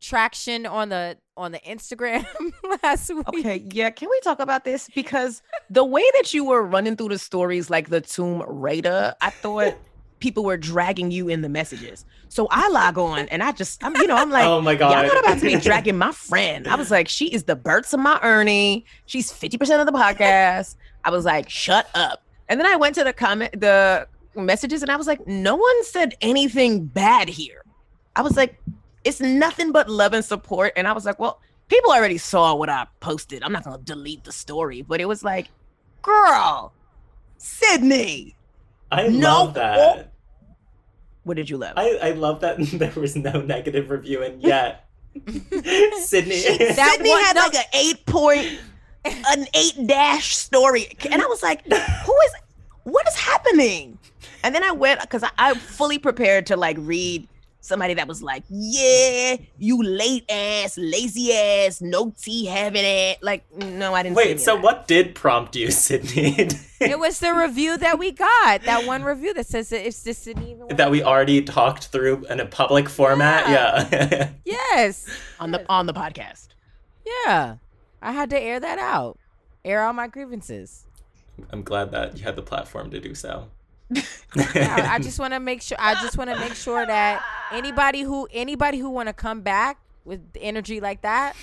[0.00, 2.26] traction on the on the Instagram
[2.82, 3.28] last week.
[3.28, 3.90] Okay, yeah.
[3.90, 4.88] Can we talk about this?
[4.94, 9.30] Because the way that you were running through the stories like the Tomb Raider, I
[9.30, 9.74] thought
[10.20, 12.04] people were dragging you in the messages.
[12.28, 14.90] So I log on and I just, I'm, you know, I'm like, oh my y'all
[14.90, 15.06] god!
[15.06, 16.68] not about to be dragging my friend.
[16.68, 18.84] I was like, she is the Bert's of my Ernie.
[19.06, 20.76] She's 50% of the podcast.
[21.04, 22.22] I was like, shut up.
[22.48, 25.84] And then I went to the comment, the messages, and I was like, no one
[25.84, 27.62] said anything bad here.
[28.14, 28.60] I was like,
[29.04, 30.72] it's nothing but love and support.
[30.76, 33.42] And I was like, well, people already saw what I posted.
[33.42, 35.48] I'm not gonna delete the story, but it was like,
[36.02, 36.72] girl,
[37.38, 38.34] Sydnee,
[38.90, 39.44] I No.
[39.44, 40.12] love that.
[41.24, 41.74] what did you love?
[41.76, 46.58] I, I love that there was no negative review, and yet Sydnee.
[46.76, 47.42] That Sydnee one- had no.
[47.42, 48.58] like an eight point,
[49.04, 52.32] an eight dash story, and I was like, "Who is?
[52.84, 53.98] What is happening?"
[54.44, 57.28] And then I went because I, I'm fully prepared to like read
[57.62, 63.50] somebody that was like, "Yeah, you late ass, lazy ass, no tea having it." Like,
[63.56, 64.16] no, I didn't.
[64.16, 64.62] Wait, so that.
[64.62, 66.54] what did prompt you, Sydnee?
[66.80, 68.64] It was the review that we got.
[68.64, 70.76] That one review that says that it's just didn't even.
[70.76, 73.48] that we already talked through in a public format?
[73.48, 74.28] Yeah.
[74.44, 75.08] Yes.
[75.40, 76.48] on the on the podcast?
[77.24, 77.56] Yeah.
[78.02, 79.18] I had to air that out.
[79.64, 80.86] Air all my grievances.
[81.50, 83.48] I'm glad that you had the platform to do so.
[84.54, 85.76] Yeah, I just want to make sure.
[85.80, 89.78] I just want to make sure that anybody who anybody who want to come back
[90.04, 91.36] with energy like that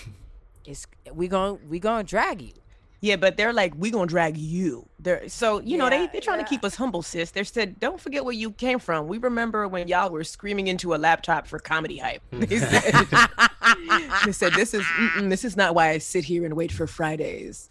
[0.66, 2.54] is we going we gonna drag you.
[3.02, 4.88] Yeah, but they're like, we gonna drag you.
[5.00, 6.46] They're so you know they they're trying yeah.
[6.46, 7.32] to keep us humble, sis.
[7.32, 9.08] They said, don't forget where you came from.
[9.08, 12.22] We remember when y'all were screaming into a laptop for comedy hype.
[12.32, 12.94] They said,
[14.26, 14.86] they said this is
[15.22, 17.70] this is not why I sit here and wait for Fridays.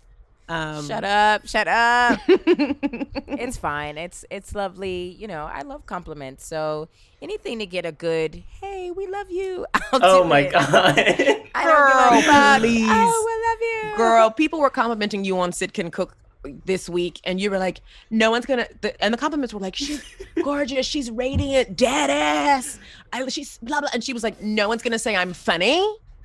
[0.48, 1.46] Um, Shut up!
[1.46, 2.20] Shut up!
[2.28, 3.98] it's fine.
[3.98, 5.14] It's it's lovely.
[5.18, 6.46] You know, I love compliments.
[6.46, 6.88] So
[7.20, 10.52] anything to get a good "Hey, we love you." I'll oh do my it.
[10.52, 10.98] god.
[11.54, 12.88] I don't Girl, please.
[12.90, 16.16] Oh, we love you, Girl, people were complimenting you on Syd Can Cook
[16.64, 17.80] this week, and you were like,
[18.10, 18.66] no one's gonna.
[18.80, 20.02] The, and the compliments were like, she's
[20.42, 22.78] gorgeous, she's radiant, dead ass.
[23.12, 25.80] I, she's blah blah, and she was like, no one's gonna say I'm funny.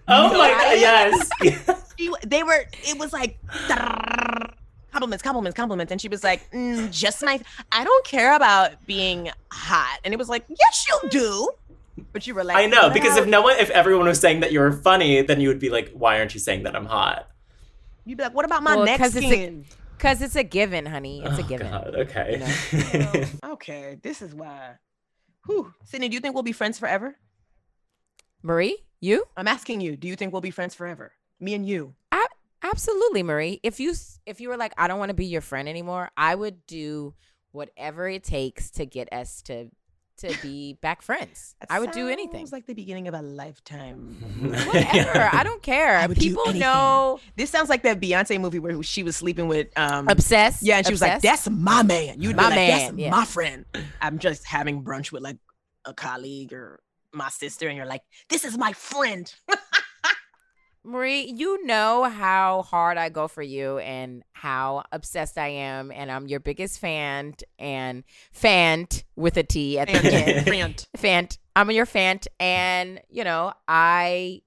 [0.07, 1.30] Oh my god, yes.
[1.98, 2.66] She, they were.
[2.88, 3.38] It was like.
[4.91, 7.41] Compliments, compliments, compliments, and she was like, mm, "Just nice.
[7.72, 11.50] I don't care about being hot." And it was like, "Yes, you do."
[12.12, 14.52] But you were like, I know, because if no one if everyone was saying that
[14.52, 17.28] you were funny, then you would be like, why aren't you saying that I'm hot?
[18.06, 19.66] you'd be like, "What about my Well, neck 'cause skin?"
[19.98, 21.24] Cause it's a given, honey.
[21.24, 21.72] It's a Oh, given.
[21.72, 23.28] God, okay.
[23.44, 24.74] Okay, this is why.
[25.48, 25.74] Whew.
[25.89, 27.16] Sydnee, do you think we'll be friends forever?
[28.41, 29.24] Marie, you?
[29.38, 31.14] I'm asking you, do you think we'll be friends forever?
[31.40, 31.94] Me and you.
[32.12, 32.18] A-
[32.64, 33.60] absolutely, Marie.
[33.64, 33.94] If you
[34.26, 37.14] if you were like, I don't want to be your friend anymore, I would do
[37.52, 39.70] whatever it takes to get us to
[40.18, 41.56] to be back friends.
[41.70, 42.42] I would do anything.
[42.46, 44.16] Sounds like the beginning of a lifetime.
[44.40, 45.30] Whatever.
[45.34, 45.98] I don't care.
[45.98, 46.62] I would do People anything.
[46.62, 50.62] know This sounds like that Beyonce movie where she was sleeping with um obsessed.
[50.64, 53.10] Yeah, and she was like, "That's my man." You'd My like, man, "That's yeah.
[53.10, 53.66] my friend."
[54.02, 55.38] I'm just having brunch with like
[55.86, 56.80] a colleague or
[57.12, 59.34] my sister, and you're like, "This is my friend."
[60.86, 66.12] Marie, you know how hard I go for you and how obsessed I am, and
[66.12, 68.04] I'm your biggest fan and
[68.38, 70.46] fant with a T at the end.
[70.48, 70.88] friend.
[70.98, 71.38] Fant.
[71.56, 74.42] I'm your fant, and you know, I,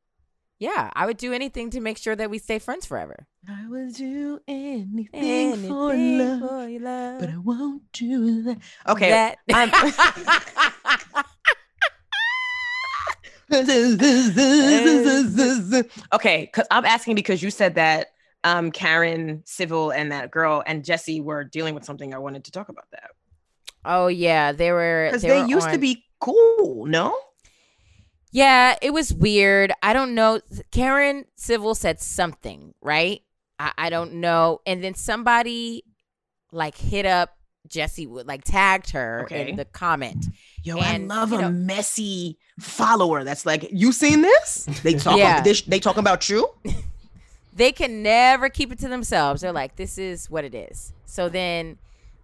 [0.58, 3.26] yeah, I would do anything to make sure that we stay friends forever.
[3.48, 5.06] I would do anything,
[5.68, 7.20] for Anything love, for love.
[7.20, 8.58] but I won't do that.
[8.88, 9.38] Okay, That-
[16.12, 18.08] okay, because I'm asking because you said that
[18.44, 22.14] um Karen Civil and that girl and Jessie were dealing with something.
[22.14, 23.10] I wanted to talk about that
[23.86, 26.86] oh yeah, they were because they, were used to be cool.
[26.86, 27.16] No,
[28.32, 29.72] Yeah, it was weird.
[29.82, 30.40] I don't know.
[30.70, 33.22] Karen Civil said something, right?
[33.58, 34.60] I, I don't know.
[34.66, 35.84] And then somebody
[36.52, 37.36] like hit up
[37.68, 39.50] Jessie would like tagged her Okay.
[39.50, 40.26] in the comment.
[40.62, 43.24] yo, And, I love a know- messy follower.
[43.24, 44.64] That's like, you seen this?
[44.82, 45.18] They talk.
[45.18, 45.40] Yeah.
[45.42, 46.48] they, they talking about you.
[47.54, 49.40] They can never keep it to themselves.
[49.40, 50.92] They're like, this is what it is.
[51.06, 51.78] So then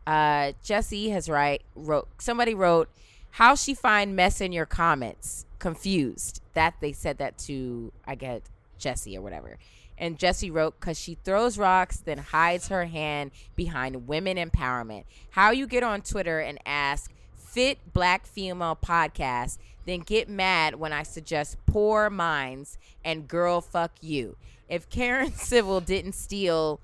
[0.06, 2.90] uh Jessie has right wrote somebody wrote
[3.30, 8.42] how she find mess in your comments confused that they said that to i get
[8.78, 9.58] jessie or whatever
[10.02, 15.50] and jessie wrote because she throws rocks then hides her hand behind women empowerment how
[15.50, 21.02] you get on twitter and ask fit black female podcast then get mad when i
[21.02, 24.36] suggest poor minds and girl fuck you
[24.68, 26.80] if karen civil didn't steal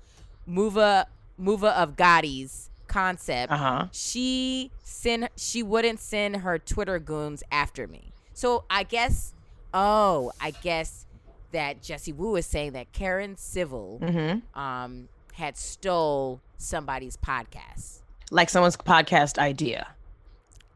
[0.49, 1.05] Muva
[1.39, 3.87] Muva of Gotti's concept, Uh huh.
[3.91, 8.11] she send she wouldn't send her Twitter goons after me.
[8.33, 9.33] So I guess
[9.73, 11.05] oh, I guess
[11.51, 14.59] that Jessie Woo is saying that Karen Civil Mm-hmm.
[14.59, 17.99] um had stole somebody's podcast.
[18.31, 19.87] Like someone's podcast idea.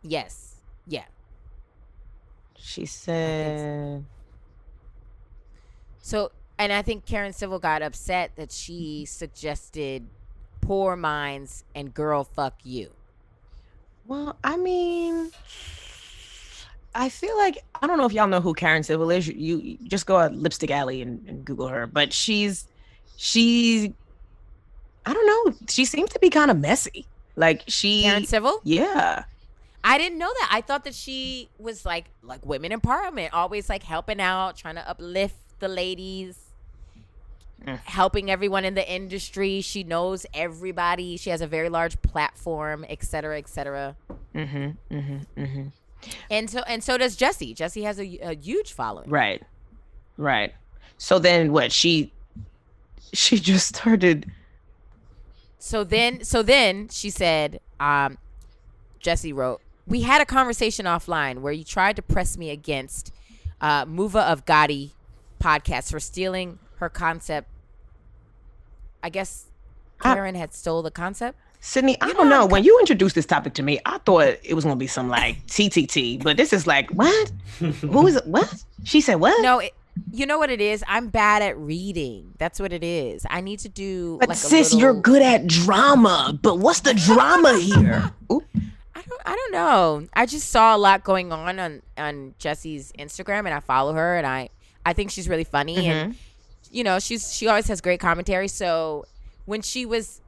[0.02, 0.56] Yes.
[0.88, 1.06] Yeah.
[2.58, 4.06] She said.
[6.00, 10.08] So and I think Karen Civil got upset that she suggested
[10.62, 12.92] poor minds and girl fuck you.
[14.06, 15.32] Well, I mean,
[16.96, 19.28] I feel like I don't know if y'all know who Karen Civil is.
[19.28, 21.88] You, you just go at Lipstick Alley and, and Google her.
[21.88, 22.68] But she's
[23.18, 23.94] she,
[25.06, 25.56] I don't know.
[25.70, 27.06] She seems to be kind of messy.
[27.36, 28.62] Like she, Karen Civil?
[28.64, 29.26] yeah.
[29.86, 30.50] I didn't know that.
[30.50, 34.90] I thought that she was like like women empowerment, always like helping out, trying to
[34.90, 36.38] uplift the ladies,
[37.66, 37.80] Mm.
[37.86, 39.62] helping everyone in the industry.
[39.62, 41.16] She knows everybody.
[41.16, 43.96] She has a very large platform, et cetera, et cetera.
[44.36, 44.72] Mm-hmm.
[44.94, 45.42] Mm-hmm.
[45.42, 45.68] Mm-hmm.
[46.30, 47.54] And so and so does Jessie.
[47.54, 49.10] Jessie has a, a huge following.
[49.10, 49.42] Right.
[50.18, 50.54] Right.
[50.98, 51.72] So then what?
[51.72, 52.12] She
[53.14, 54.32] she just started
[55.60, 58.18] So then so then she said, um,
[59.00, 63.12] Jessie wrote, We had a conversation offline where you tried to press me against
[63.62, 64.92] uh Muva of Gotti
[65.42, 67.50] podcast for stealing her concept.
[69.02, 69.46] I guess
[70.02, 71.38] I- Karen had stole the concept.
[71.64, 72.46] Sydnee, I don't know.
[72.46, 75.48] When you introduced this topic to me, I thought it was gonna be some like
[75.48, 77.32] TTT, but this is like what?
[77.60, 78.28] Who is it?
[78.28, 78.54] What?
[78.84, 79.42] She said what?
[79.42, 79.74] No, it,
[80.12, 80.84] you know what it is?
[80.90, 82.34] I'm bad at reading.
[82.38, 83.26] That's what it is.
[83.30, 86.38] I need to do but like a sis, you're good at drama.
[86.42, 88.12] But what's the drama here?
[88.30, 88.44] Ooh.
[88.94, 90.08] I don't I don't know.
[90.14, 94.18] I just saw a lot going on on on Jessie's Instagram and I follow her
[94.18, 94.50] and I
[94.86, 96.20] I think she's really funny and mm-hmm.
[96.72, 98.50] you know, she's she always has great commentary.
[98.50, 99.06] So
[99.46, 100.20] when she was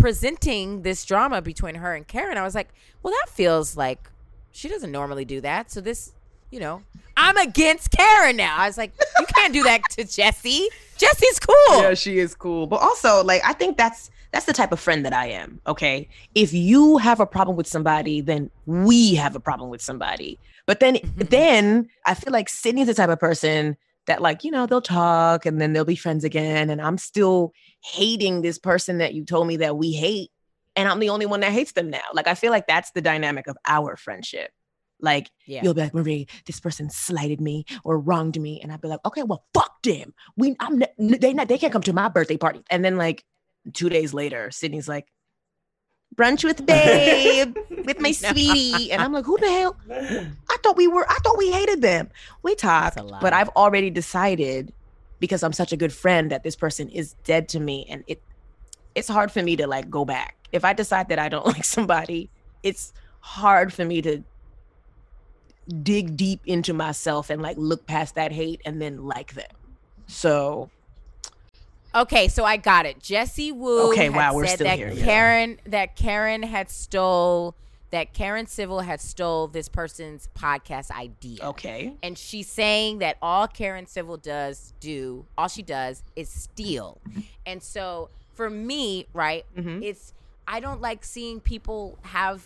[0.00, 2.70] presenting this drama between her and Karen, I was like,
[3.02, 4.10] well that feels like
[4.50, 5.70] she doesn't normally do that.
[5.70, 6.12] So this,
[6.50, 6.82] you know,
[7.16, 8.56] I'm against Karen now.
[8.56, 10.68] I was like, you can't do that to Jessie.
[10.96, 11.82] Jessie's cool.
[11.82, 12.66] Yeah, she is cool.
[12.66, 15.60] But also, like, I think that's that's the type of friend that I am.
[15.66, 16.08] Okay.
[16.34, 20.38] If you have a problem with somebody, then we have a problem with somebody.
[20.66, 21.22] But then mm-hmm.
[21.28, 23.76] then I feel like Sydnee's the type of person
[24.06, 26.70] that, like, you know, they'll talk and then they'll be friends again.
[26.70, 27.52] And I'm still
[27.82, 30.30] hating this person that you told me that we hate.
[30.76, 32.00] And I'm the only one that hates them now.
[32.12, 34.50] Like, I feel like that's the dynamic of our friendship.
[35.00, 35.62] Like, Yeah.
[35.62, 39.00] you'll be like, Marie, this person slighted me or wronged me, and I'd be like,
[39.06, 40.14] okay, well, fuck them.
[40.36, 42.62] We, I'm, they not, they can't come to my birthday party.
[42.70, 43.24] And then like
[43.72, 45.06] two days later, Sydnee's like,
[46.14, 47.56] brunch with babe,
[47.86, 49.76] with my sweetie, and I'm like, who the hell?
[49.90, 52.10] I thought we were, I thought we hated them.
[52.42, 54.72] We talked, but I've already decided
[55.20, 58.20] because I'm such a good friend that this person is dead to me, and it,
[58.94, 60.36] it's hard for me to like go back.
[60.50, 62.30] If I decide that I don't like somebody,
[62.62, 64.22] it's hard for me to
[65.82, 69.50] dig deep into myself and like look past that hate and then like them.
[70.06, 70.70] So
[71.94, 73.00] Okay, so I got it.
[73.00, 75.04] Jessie Woo Okay, had wow, we're still that here, yeah.
[75.04, 77.54] Karen that Karen had stole
[77.90, 81.44] that Karen Civil had stole this person's podcast idea.
[81.44, 86.98] okay, And she's saying that all Karen Civil does do, all she does is steal.
[87.44, 89.82] And so for me, right, Mhm.
[89.82, 90.14] it's
[90.46, 92.44] I don't like seeing people have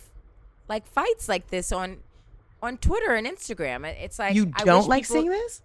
[0.67, 1.97] like fights like this on
[2.63, 3.85] on Twitter and Instagram.
[3.85, 5.61] It's like you I don't like people- seeing this?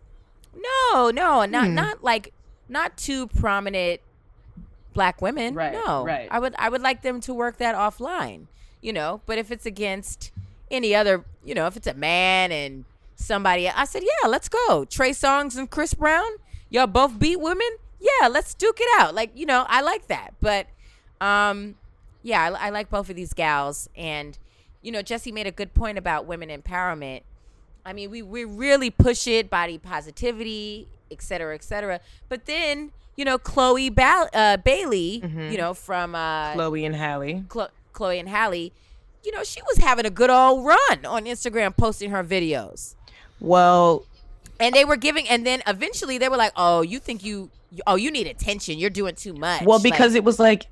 [0.55, 1.74] no, no, not Hmm.
[1.74, 2.33] not like
[2.68, 4.01] not two prominent
[4.93, 5.55] black women.
[5.55, 6.28] Right, no, right.
[6.31, 8.47] I would I would like them to work that offline,
[8.83, 9.20] you know.
[9.26, 10.31] But if it's against
[10.70, 12.85] any other, you know, if it's a man and
[13.16, 14.85] somebody, I said, yeah, let's go.
[14.85, 16.31] Trey Songz and Chris Brown,
[16.68, 17.68] y'all both beat women.
[18.01, 19.14] Yeah, let's duke it out.
[19.14, 20.35] Like you know, I like that.
[20.41, 20.66] But
[21.20, 21.74] um,
[22.22, 24.39] yeah, I, I like both of these gals, and
[24.83, 27.22] you know, Jessie made a good point about women empowerment.
[27.85, 32.01] I mean, we, we really push it, body positivity, et cetera, et cetera.
[32.28, 37.45] But then, you know, Chloe ba- uh, Bailey, you know, from uh, Chloe and Halle.
[37.49, 37.70] Chlo-
[38.01, 38.72] Chloe and Halle,
[39.22, 42.94] you know, she was having a good old run on Instagram posting her videos.
[43.40, 44.07] Well,
[44.59, 47.82] And they were giving, and then eventually they were like, oh, you think you, you
[47.86, 48.78] oh, you need attention.
[48.78, 49.66] You're doing too much.
[49.66, 50.66] well, Like, because it was like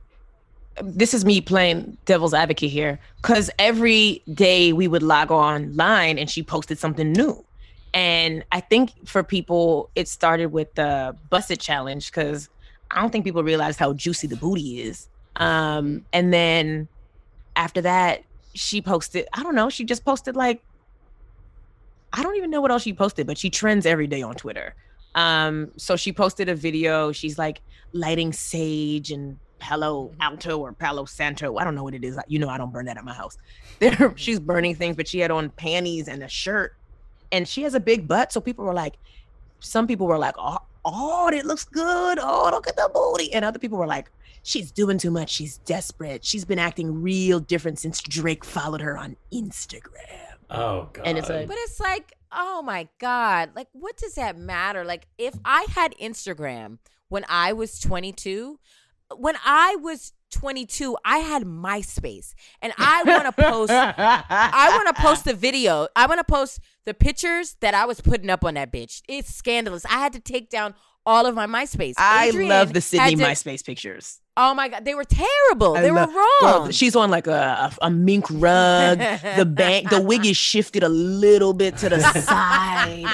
[0.83, 2.99] this is me playing devil's advocate here.
[3.20, 7.45] Because every day we would log online and she posted something new.
[7.93, 12.49] And I think for people, it started with the Buss It challenge because
[12.91, 15.09] I don't think people realize how juicy the booty is.
[15.37, 16.89] Um, and then
[17.59, 18.23] after that,
[18.55, 20.63] she posted, I don't know, she just posted like,
[22.13, 24.75] I don't even know what else she posted, but she trends every day on Twitter.
[25.15, 27.13] Um, so she posted a video.
[27.13, 27.61] She's like
[27.93, 31.57] lighting sage and Palo Alto or Palo Santo.
[31.57, 32.19] I don't know what it is.
[32.29, 33.37] You know, I don't burn that at my house.
[33.81, 36.75] There, she's burning things, but she had on panties and a shirt,
[37.31, 38.33] and she has a big butt.
[38.33, 38.97] So people were like,
[39.61, 42.19] some people were like, oh, oh, it looks good.
[42.21, 43.33] Oh, look at the booty.
[43.33, 44.11] And other people were like,
[44.49, 45.31] she's doing too much.
[45.31, 46.25] She's desperate.
[46.25, 50.37] She's been acting real different since Drake followed her on Instagram.
[50.51, 51.07] Oh god.
[51.07, 53.51] And it's like- But it's like, oh my God.
[53.55, 54.85] Like, what does that matter?
[54.85, 56.79] Like, if I had Instagram
[57.09, 58.59] when I was 22,
[59.17, 62.35] when I was 22, I had MySpace.
[62.63, 63.71] And I want to post.
[63.73, 65.89] I want to post the video.
[65.97, 69.03] I want to post the pictures that I was putting up on that bitch.
[69.09, 69.85] It's scandalous.
[69.87, 70.75] I had to take down
[71.07, 71.95] all of my MySpace.
[71.97, 74.21] I Adrienne love the Sydnee to- MySpace pictures.
[74.41, 75.76] Oh my god, they were terrible.
[75.76, 76.62] I they love- were wrong.
[76.66, 78.99] Bro, she's on like a, a, a mink rug.
[79.36, 83.05] the bank, the wig is shifted a little bit to the side.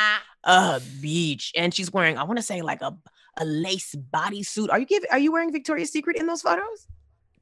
[0.44, 2.18] Uh, beach, and she's wearing.
[2.18, 2.94] I want to say like a
[3.38, 4.68] a lace bodysuit.
[4.70, 5.08] Are you giving?
[5.10, 6.86] Are you wearing Victoria's Secret in those photos?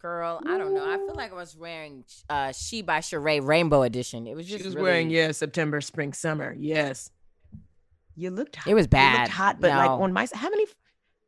[0.00, 0.84] Girl, I don't know.
[0.88, 4.26] I feel like I was wearing uh She by Sheree Rainbow Edition.
[4.28, 6.54] It was just She was really, wearing yeah September, spring, summer.
[6.58, 7.10] Yes,
[8.16, 8.56] you looked.
[8.56, 8.70] Hot.
[8.70, 9.20] It was You bad.
[9.22, 10.66] looked hot, but like on my how many?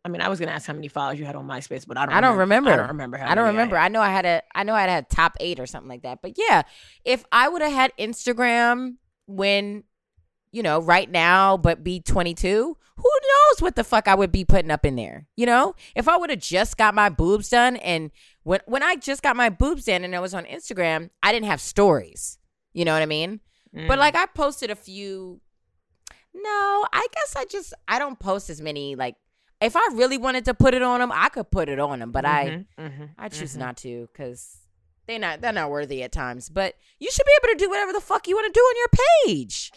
[0.05, 2.05] I mean, I was gonna ask how many followers you had on MySpace, but I
[2.05, 2.15] don't.
[2.15, 2.71] I don't remember.
[2.71, 3.17] I don't remember.
[3.17, 3.77] How I don't remember.
[3.77, 3.87] had.
[3.87, 6.03] I know I had a I know I had a top eight or something like
[6.03, 6.21] that.
[6.21, 6.63] But yeah,
[7.05, 8.97] if I would have had Instagram
[9.27, 9.85] when,
[10.53, 14.45] you know, right now, but be 22, who knows what the fuck I would be
[14.45, 15.27] putting up in there?
[15.37, 18.11] You know, if I would have just got my boobs done, and
[18.43, 21.47] when when I just got my boobs done and I was on Instagram, I didn't
[21.47, 22.39] have stories.
[22.75, 23.41] You know what I mean?
[23.75, 23.89] Mm.
[23.89, 25.41] But like I posted a few.
[26.35, 28.97] No, I guess I just I don't post as many.
[28.97, 29.17] Like
[29.65, 32.13] if I really wanted to put it on them, I could put it on them.
[32.13, 33.61] But I Mhm, mhm, I choose mhm.
[33.61, 34.59] not to because
[35.07, 36.49] they not they're not worthy at times.
[36.49, 38.77] But you should be able to do whatever the fuck you want to do on
[38.77, 39.73] your page.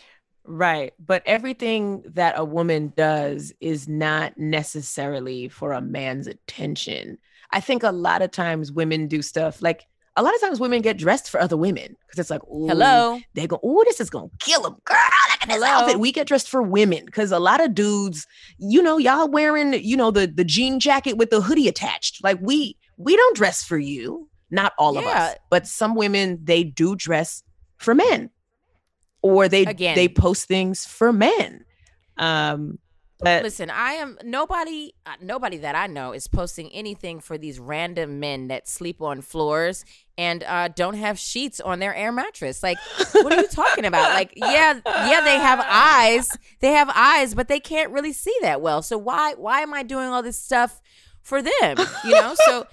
[0.49, 0.93] Right.
[0.97, 7.17] But everything that a woman does is not necessarily for a man's attention.
[7.51, 9.85] I think a lot of times women do stuff like
[10.17, 13.19] a lot of times women get dressed for other women because it's like, ooh, Hello.
[13.35, 14.97] they go, oh, this is gonna kill them, girl.
[15.29, 15.67] Look at this Hello?
[15.67, 15.99] outfit.
[15.99, 18.25] We get dressed for women because a lot of dudes,
[18.57, 22.23] you know, y'all wearing, you know, the the jean jacket with the hoodie attached.
[22.23, 26.63] Like we we don't dress for you, not all of us, but some women they
[26.63, 27.43] do dress
[27.77, 28.31] for men,
[29.21, 29.95] or they Again.
[29.95, 31.63] they post things for men.
[32.17, 32.79] Um,
[33.19, 34.93] but Listen, I am nobody.
[35.05, 39.21] Uh, nobody that I know is posting anything for these random men that sleep on
[39.21, 39.85] floors
[40.17, 42.63] and uh, don't have sheets on their air mattress.
[42.63, 42.77] Like,
[43.13, 44.13] what are you talking about?
[44.13, 46.29] Like, yeah, yeah, they have eyes.
[46.59, 48.81] They have eyes, but they can't really see that well.
[48.81, 50.81] So why why am I doing all this stuff
[51.21, 51.77] for them?
[52.03, 52.67] You know, so.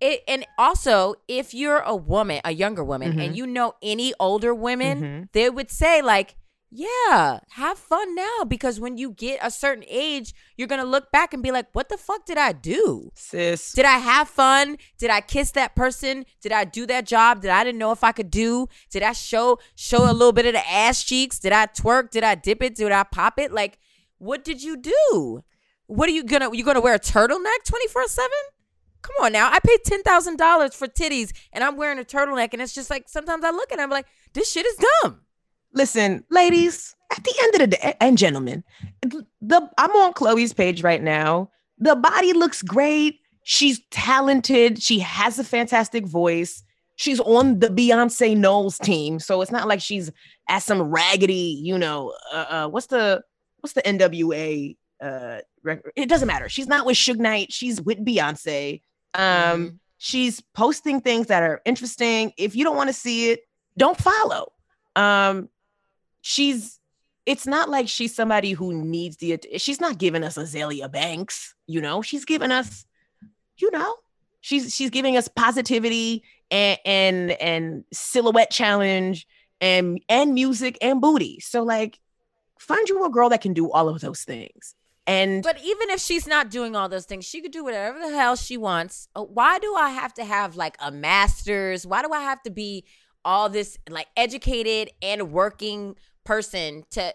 [0.00, 4.52] It, and also, if you're a woman, a younger woman, and you know any older
[4.52, 5.28] women, Mhm.
[5.32, 6.34] they would say like,
[6.76, 11.32] "Yeah, have fun now," because when you get a certain age, you're gonna look back
[11.32, 13.12] and be like, "What the fuck did I do?
[13.14, 14.78] sis, Did I have fun?
[14.98, 16.26] Did I kiss that person?
[16.40, 18.66] Did I do that job that I didn't know if I could do?
[18.90, 21.38] Did I show show a little bit of the ass cheeks?
[21.38, 22.10] Did I twerk?
[22.10, 22.74] Did I dip it?
[22.74, 23.52] Did I pop it?
[23.52, 23.78] Like,
[24.18, 25.44] what did you do?
[25.86, 28.30] What are you gonna you gonna wear a turtleneck twenty four seven?
[29.02, 29.48] Come on now.
[29.52, 32.90] I paid ten thousand dollars for titties and I'm wearing a turtleneck and it's just
[32.90, 35.20] like sometimes I look at it, I'm like, this shit is dumb.
[35.74, 38.64] Listen, ladies, at the end of the day, and gentlemen,
[39.02, 41.50] the I'm on Chloe's page right now.
[41.78, 43.20] The body looks great.
[43.42, 44.82] She's talented.
[44.82, 46.62] She has a fantastic voice.
[46.96, 50.10] She's on the Beyonce Knowles team, so it's not like she's
[50.48, 53.22] at some raggedy, you know, uh, uh what's the
[53.60, 55.92] what's the NWA uh record?
[55.96, 56.48] It doesn't matter.
[56.48, 57.52] She's not with Suge Knight.
[57.52, 58.80] She's with Beyonce.
[59.14, 59.78] Um, Mhm.
[59.98, 62.32] she's posting things that are interesting.
[62.38, 63.40] If you don't want to see it,
[63.76, 64.52] don't follow.
[64.96, 65.48] Um,
[66.24, 66.80] she's
[67.26, 71.82] it's not like she's somebody who needs the she's not giving us Azealia Banks, you
[71.82, 72.86] know, she's giving us,
[73.58, 73.94] you know,
[74.40, 79.26] she's she's giving us positivity and and and silhouette challenge
[79.60, 81.40] and and music and booty.
[81.40, 82.00] So like
[82.58, 84.74] find you a girl that can do all of those things.
[85.06, 88.16] And But even if she's not doing all those things, she could do whatever the
[88.16, 89.08] hell she wants.
[89.14, 91.86] Uh, Why do I have to have like a master's?
[91.86, 92.86] Why do I have to be
[93.26, 97.14] all this like educated and working person to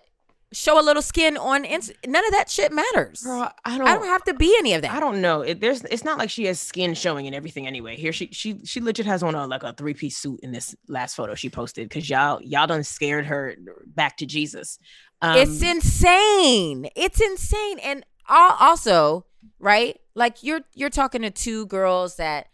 [0.51, 3.22] show a little skin on Inst- None of that shit matters.
[3.22, 4.91] girl, I don't I don't have to be any of that.
[4.91, 5.41] I don't know.
[5.41, 7.95] It, there's it's not like she has skin showing and everything anyway.
[7.95, 10.76] Here she she she legit has on a like a three piece suit in this
[10.88, 13.55] last photo she posted because y'all y'all done scared her
[13.86, 14.80] back to Jesus.
[15.22, 16.88] Um, it's insane.
[16.95, 17.80] It's insane.
[17.80, 19.26] And also,
[19.60, 19.99] right?
[20.16, 22.47] Like you're you're talking to two girls that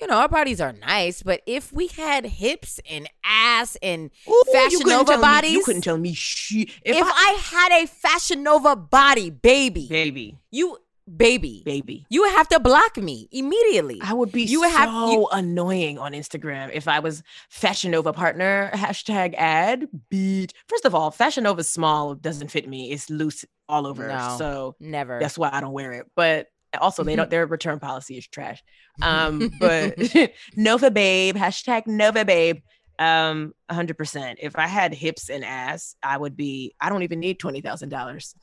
[0.00, 4.44] you know our bodies are nice, but if we had hips and ass and ooh,
[4.52, 5.52] Fashion Nova tell me- bodies.
[5.52, 6.70] you couldn't tell me shit.
[6.84, 10.78] if, If, I, I, had a Fashion Nova body, baby, baby, you
[11.16, 13.98] baby, baby, you would have to block me immediately.
[14.02, 17.90] I would be You would so have- you- annoying on Instagram if I was Fashion
[17.92, 20.52] Nova partner hashtag ad beat.
[20.68, 22.90] First of all, Fashion Nova small doesn't fit me.
[22.92, 24.06] It's loose all over.
[24.08, 24.36] No.
[24.38, 25.18] So Never.
[25.18, 26.06] that's why I don't wear it.
[26.14, 26.48] But
[26.80, 28.62] also they don't their return policy is trash.
[29.02, 29.96] Um, but
[30.56, 32.58] Nova Babe, hashtag Nova Babe.
[33.00, 34.40] Um, hundred percent.
[34.42, 37.90] If I had hips and ass, I would be, I don't even need twenty thousand
[37.90, 38.34] dollars.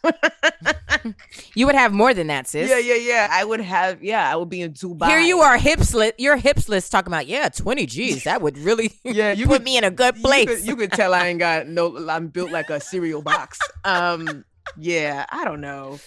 [1.55, 2.69] you would have more than that, sis.
[2.69, 3.27] Yeah, yeah, yeah.
[3.31, 5.07] I would have, yeah, I would be in Dubai.
[5.09, 6.13] Here you are, hipslet.
[6.17, 8.23] You're hipsless talking about yeah, twenty G's.
[8.23, 10.47] That would really Yeah, you put could- me in a good You place.
[10.47, 13.59] could, you could tell I ain't got no I'm built like a cereal box.
[13.83, 14.45] Um,
[14.77, 15.99] yeah, I don't know.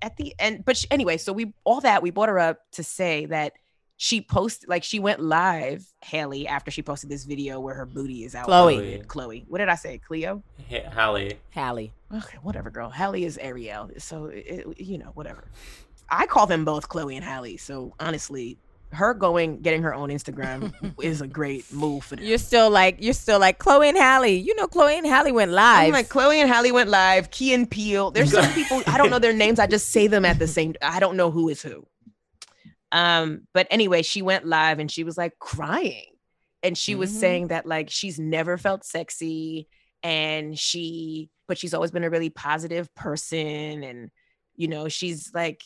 [0.00, 2.82] At the end, but she, anyway, so we all that we brought her up to
[2.82, 3.52] say that
[3.96, 8.24] she posted like she went live, Haley, after she posted this video where her booty
[8.24, 8.46] is out.
[8.46, 8.76] Chloe.
[8.76, 9.02] Chloe.
[9.06, 9.44] Chloe.
[9.46, 9.98] What did I say?
[9.98, 10.42] Cleo?
[10.66, 11.34] Hey, Halle.
[11.50, 11.92] Halle.
[12.12, 12.90] Okay, whatever, girl.
[12.90, 13.90] Halle is Ariel.
[13.98, 15.44] So it, you know, whatever.
[16.10, 17.56] I call them both Chloe and Halle.
[17.58, 18.58] So honestly,
[18.92, 20.72] her going getting her own Instagram
[21.02, 22.24] is a great move for them.
[22.24, 24.34] You're still like you're still like Chloe and Halle.
[24.36, 25.86] You know Chloe and Halle went live.
[25.86, 27.30] I'm like Chloe and Halle went live.
[27.30, 28.10] Key and Peele.
[28.10, 29.58] There's some people I don't know their names.
[29.58, 30.74] I just say them at the same.
[30.82, 31.86] I don't know who is who.
[32.90, 36.06] Um, but anyway, she went live and she was like crying,
[36.62, 37.20] and she was Mhm.
[37.20, 39.66] saying that like she's never felt sexy,
[40.02, 44.10] and she, but she's always been a really positive person, and
[44.56, 45.62] you know she's like.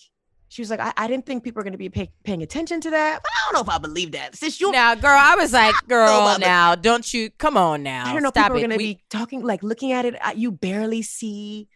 [0.48, 2.80] She was like, I, I didn't think people were going to be pay- paying attention
[2.82, 3.20] to that.
[3.22, 4.36] But I don't know if I believe that.
[4.36, 8.06] Since you, now, girl, I was like, girl, now don't you come on now.
[8.06, 8.28] I don't know.
[8.30, 10.14] Stop people are going to We- be talking, like looking at it.
[10.24, 11.68] uh, You barely see.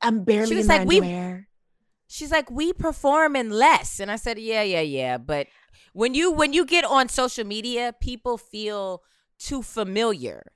[0.00, 1.48] I'm barely was in like, my we- underwear.
[2.06, 5.18] She's like, we perform in less, and I said, yeah, yeah, yeah.
[5.18, 5.48] But
[5.94, 9.02] when you when you get on social media, people feel
[9.40, 10.52] too familiar.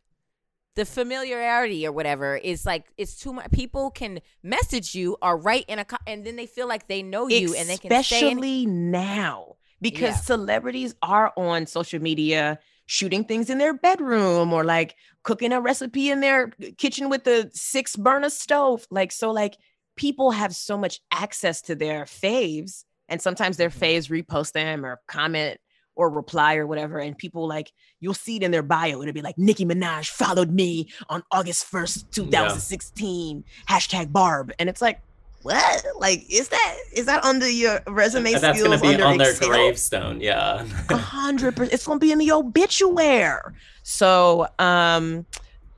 [0.79, 3.51] The familiarity or whatever is like it's too much.
[3.51, 7.03] People can message you or write in a co- and then they feel like they
[7.03, 10.21] know you and they can especially now because Yeah.
[10.21, 16.11] celebrities are on social media shooting things in their bedroom or like cooking a recipe
[16.11, 19.57] in their kitchen with the six burner stove like so like
[19.97, 23.85] people have so much access to their faves and sometimes their Mm-hmm.
[23.85, 25.59] faves repost them or comment
[25.99, 29.21] or reply or whatever and people like you'll see it in their bio it'll be
[29.21, 35.01] like Nicki Minaj followed me on August 1st 2016 hashtag Barb and it's like
[35.43, 39.07] what like is that is that under your resume And that's skills gonna be under
[39.07, 39.49] on their Excel?
[39.49, 40.21] gravestone.
[40.21, 40.67] Yeah.
[40.91, 41.73] A hundred percent.
[41.75, 43.41] It's gonna be in the obituary.
[43.83, 45.27] So um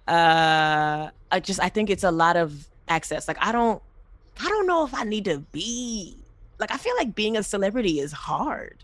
[0.08, 3.28] uh I just I think it's a lot of access.
[3.28, 3.82] Like I don't
[4.42, 6.16] I don't know if I need to be
[6.58, 8.82] like I feel like being a celebrity is hard.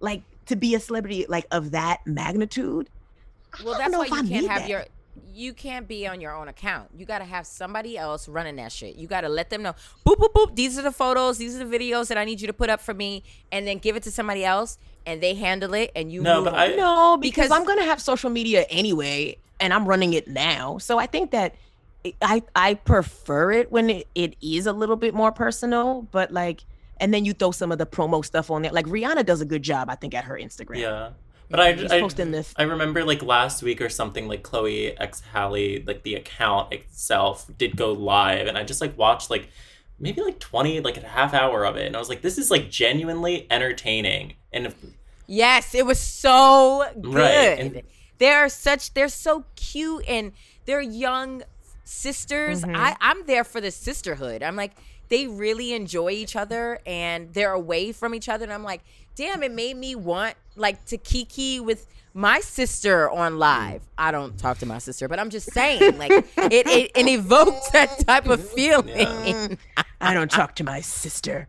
[0.00, 2.88] Like to be a celebrity like of that magnitude.
[3.64, 4.68] Well, that's know why if I you can't have that.
[4.68, 4.84] your
[5.34, 6.90] you can't be on your own account.
[6.96, 8.96] You got to have somebody else running that shit.
[8.96, 9.74] You got to let them know.
[10.06, 10.54] Boop boop boop.
[10.56, 11.38] These are the photos.
[11.38, 13.22] These are the videos that I need you to put up for me,
[13.52, 16.44] and then give it to somebody else, and they handle it, and you No, move
[16.46, 16.60] but on.
[16.60, 20.78] I- No, because, Because- I'm gonna have social media anyway, and I'm running it now.
[20.78, 21.54] So I think that
[22.22, 26.64] I I prefer it when it, it is a little bit more personal, but like,
[27.00, 28.72] and then you throw some of the promo stuff on there.
[28.72, 30.78] Like Rihanna does a good job, I think, at her Instagram.
[30.78, 31.10] Yeah.
[31.50, 32.52] But I, She's I, posting this.
[32.56, 37.50] I remember like last week or something, like Chloe X Halle, like the account itself
[37.56, 39.48] did go live, and I just like watched like
[39.98, 42.50] maybe like 20, like a half hour of it, and I was like, this is
[42.50, 44.34] like genuinely entertaining.
[44.52, 44.74] And if,
[45.26, 47.14] Yes, it was so good.
[47.14, 47.82] Right, and-
[48.18, 50.32] they're such they're so cute and
[50.66, 51.44] they're young
[51.84, 52.62] sisters.
[52.62, 52.76] Mhm.
[52.76, 54.42] I I'm there for the sisterhood.
[54.42, 54.72] I'm like
[55.08, 58.82] they really enjoy each other and they're away from each other and I'm like,
[59.16, 63.82] "Damn, it made me want like to kiki with my sister on live.
[63.96, 67.72] I don't talk to my sister, but I'm just saying, like, it, it, it evoked
[67.72, 69.58] that type of feeling.
[70.00, 71.46] I don't talk to my sister.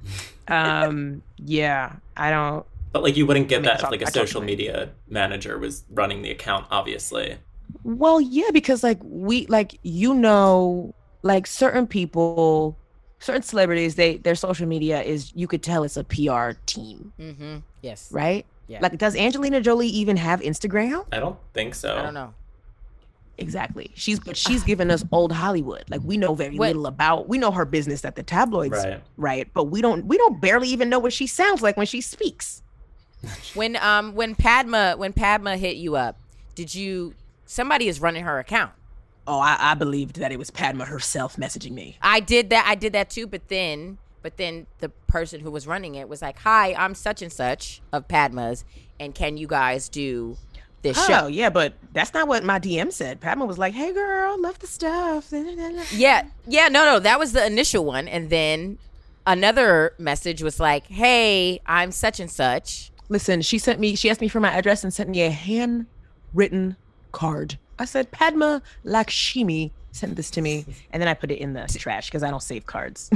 [0.47, 2.65] Um, yeah, I don't.
[2.91, 4.19] but like you wouldn't get I mean, that I if like I a talk to
[4.19, 7.37] social media manager was running the account, obviously.
[7.83, 12.77] Well, yeah, because like we like you know, like certain people,
[13.19, 17.57] certain celebrities, they their social media is you could tell it's a PR team, mm-hmm.
[17.81, 18.09] Yes.
[18.11, 18.45] right?
[18.67, 18.79] Yeah.
[18.81, 21.05] Like, does Angelina Jolie even have Instagram?
[21.11, 21.95] I don't think so.
[21.97, 22.33] I don't know.
[23.37, 23.89] Exactly.
[23.95, 25.85] She's but she's given us old Hollywood.
[25.89, 27.29] Like we know very What- little about.
[27.29, 29.01] We know her business at the tabloids, Right.
[29.17, 29.47] right?
[29.53, 30.05] But we don't.
[30.05, 32.61] We don't barely even know what she sounds like when she speaks.
[33.53, 36.17] When um when Padma when Padma hit you up,
[36.55, 37.13] did you
[37.45, 38.71] somebody is running her account?
[39.27, 41.97] Oh, I, I believed that it was Padma herself messaging me.
[42.01, 45.67] I did that I did that too, but then but then the person who was
[45.67, 48.65] running it was like, "Hi, I'm such and such of Padma's,
[48.99, 50.37] and can you guys do
[50.81, 53.21] this Oh show?" yeah, but that's not what my DM said.
[53.21, 55.31] Padma was like, "Hey girl, love the stuff."
[55.93, 58.77] Yeah, yeah, no, no, that was the initial one, and then
[59.25, 63.95] another message was like, "Hey, I'm such and such." Listen, she sent me.
[63.95, 66.75] She asked me for my address and sent me a handwritten
[67.11, 67.57] card.
[67.79, 71.65] I said, "Padma Lakshmi sent this to me," and then I put it in the
[71.67, 73.09] trash because I don't save cards.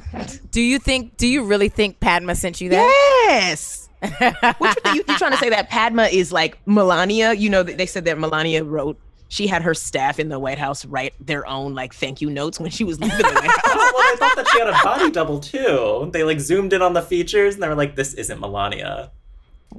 [0.51, 1.18] Do you think?
[1.18, 3.26] Do you really think Padma sent you that?
[3.28, 3.89] yes.
[4.01, 7.34] What you, think- you, you trying to say that Padma is like Melania?
[7.34, 8.97] You know, they said that Melania wrote.
[9.30, 12.59] She had her staff in the White House write their own like thank you notes
[12.59, 13.61] when she was leaving the White House.
[13.66, 16.09] Oh, well, I thought that she had a body double too.
[16.14, 19.11] They like zoomed in on the features and they were like, "This isn't Melania."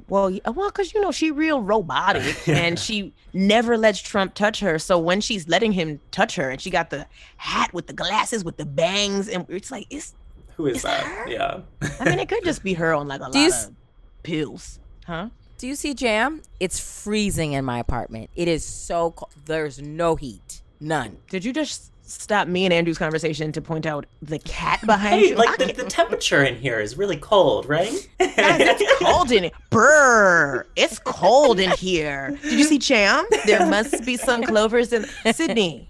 [0.07, 4.77] Well, well, because you know she real robotic, and she never lets Trump touch her.
[4.79, 7.05] So when she's letting him touch her, and she got the
[7.37, 10.13] hat with the glasses with the bangs, and it's like it's.
[10.57, 11.27] Who is Is that that?
[11.27, 11.27] her?
[11.29, 11.59] Yeah.
[11.99, 13.75] I mean, it could just be her on like a Do lot s- of
[14.23, 15.29] pills, huh?
[15.57, 16.41] Do you see Jam?
[16.59, 18.29] It's freezing in my apartment.
[18.35, 19.31] It is so cold.
[19.45, 20.61] There's no heat.
[20.79, 21.17] None.
[21.29, 25.29] Did you just stop me and Andrew's conversation to point out the cat behind Hey,
[25.29, 25.35] you?
[25.35, 28.07] like the, the temperature in here is really cold, right?
[28.19, 32.37] Guys, it's cold in Brr, it's cold in here.
[32.41, 33.25] Did you see Cham?
[33.45, 35.87] There must be some clovers in Sydnee.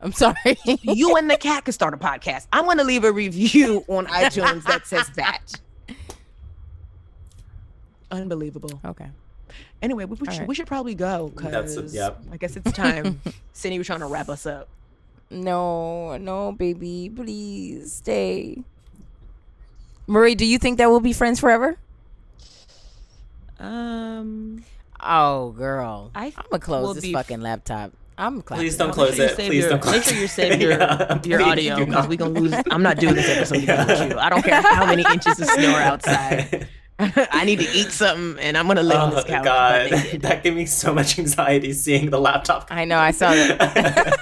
[0.00, 0.56] I'm sorry.
[0.82, 2.46] You and the cat can start a podcast.
[2.52, 5.60] I'm gonna leave a review on iTunes that says that.
[8.10, 8.80] Unbelievable.
[8.84, 9.08] okay.
[9.82, 10.48] Anyway, we, we, should, right.
[10.48, 12.20] we should probably go because yep.
[12.32, 13.20] I guess it's time.
[13.54, 14.68] Sydnee was trying to wrap us up.
[15.30, 18.62] No, no, baby, please stay.
[20.06, 21.76] Marie, do you think that we'll be friends forever?
[23.58, 24.64] Um,
[25.00, 26.10] Oh, girl.
[26.14, 27.92] I I'm gonna close we'll this be- fucking laptop.
[28.16, 28.64] I'm clapping.
[28.64, 29.36] Please don't close sure it.
[29.36, 30.30] Please your- don't close Make sure you it.
[30.30, 32.08] save your Yeah, your audio because not.
[32.08, 32.54] we gonna lose.
[32.70, 34.18] I'm not doing this episode again with you.
[34.18, 36.66] I don't care how many inches of snow are outside.
[36.98, 39.44] I need to eat something, and I'm gonna lay on Oh this couch.
[39.44, 42.66] butt god, that gave me so much anxiety seeing the laptop.
[42.72, 42.98] I know.
[42.98, 44.18] I saw that.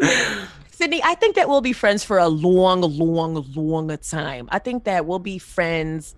[0.00, 4.48] Sydnee, I think that we'll be friends for a long, long, long time.
[4.52, 6.14] I think that we'll be friends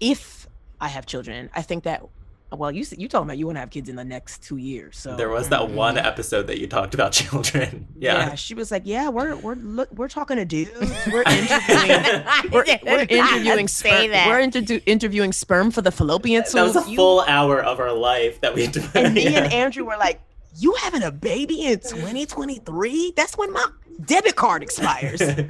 [0.00, 0.46] if
[0.80, 1.50] I have children.
[1.54, 2.02] I think that.
[2.50, 4.56] Well, you s- you talking about you want to have kids in the next two
[4.56, 6.06] years, so There was that one mm-hmm.
[6.06, 7.86] episode that you talked about children.
[7.98, 8.34] Yeah.
[8.36, 10.70] she was like, "Yeah, we're we're look, we're talking to dudes.
[11.12, 12.24] We're interviewing.
[12.52, 14.10] we're, we're interviewing say sperm.
[14.12, 14.28] that.
[14.28, 17.92] We're interview- interviewing sperm for the fallopian That was a You- full hour of our
[17.92, 19.42] life that we had to and me yeah.
[19.44, 20.18] and Andrew were like,
[20.58, 23.14] "You having a baby in 2023?
[23.16, 23.66] That's when my
[24.04, 25.20] debit card expires."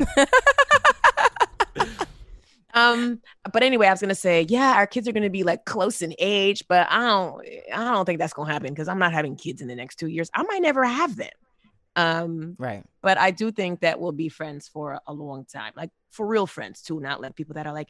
[2.74, 3.20] um,
[3.52, 6.14] but anyway, I was gonna say, yeah, our kids are gonna be like close in
[6.18, 7.44] age, but I don't,
[7.74, 10.08] I don't think that's gonna happen because I'm not having kids in the next two
[10.08, 10.30] years.
[10.34, 11.30] I might never have them.
[11.96, 12.84] Um, right.
[13.02, 16.46] but I do think that we'll be friends for a long time, like for real
[16.46, 17.88] friends too, not like people that are like,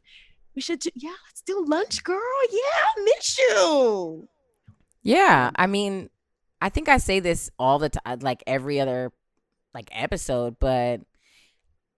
[0.55, 2.19] we should, do, yeah, let's do lunch, girl.
[2.51, 4.29] Yeah, I miss you.
[5.03, 5.51] Yeah.
[5.55, 6.11] I mean,
[6.61, 9.13] I think I say this all the time, like every other
[9.75, 11.01] like episode, but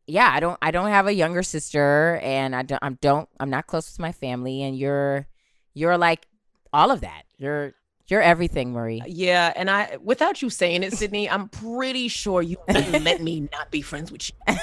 [0.06, 3.50] yeah, I don't I don't have a younger sister and I don't I'm don't I'm
[3.50, 5.26] not close with my family and you're
[5.74, 6.26] you're like
[6.72, 7.22] all of that.
[7.38, 7.74] You're
[8.08, 9.00] you're everything, Marie.
[9.00, 13.22] Uh, yeah, and I, without you saying it, Sydnee, I'm pretty sure you wouldn't let
[13.22, 14.56] me not be friends with you.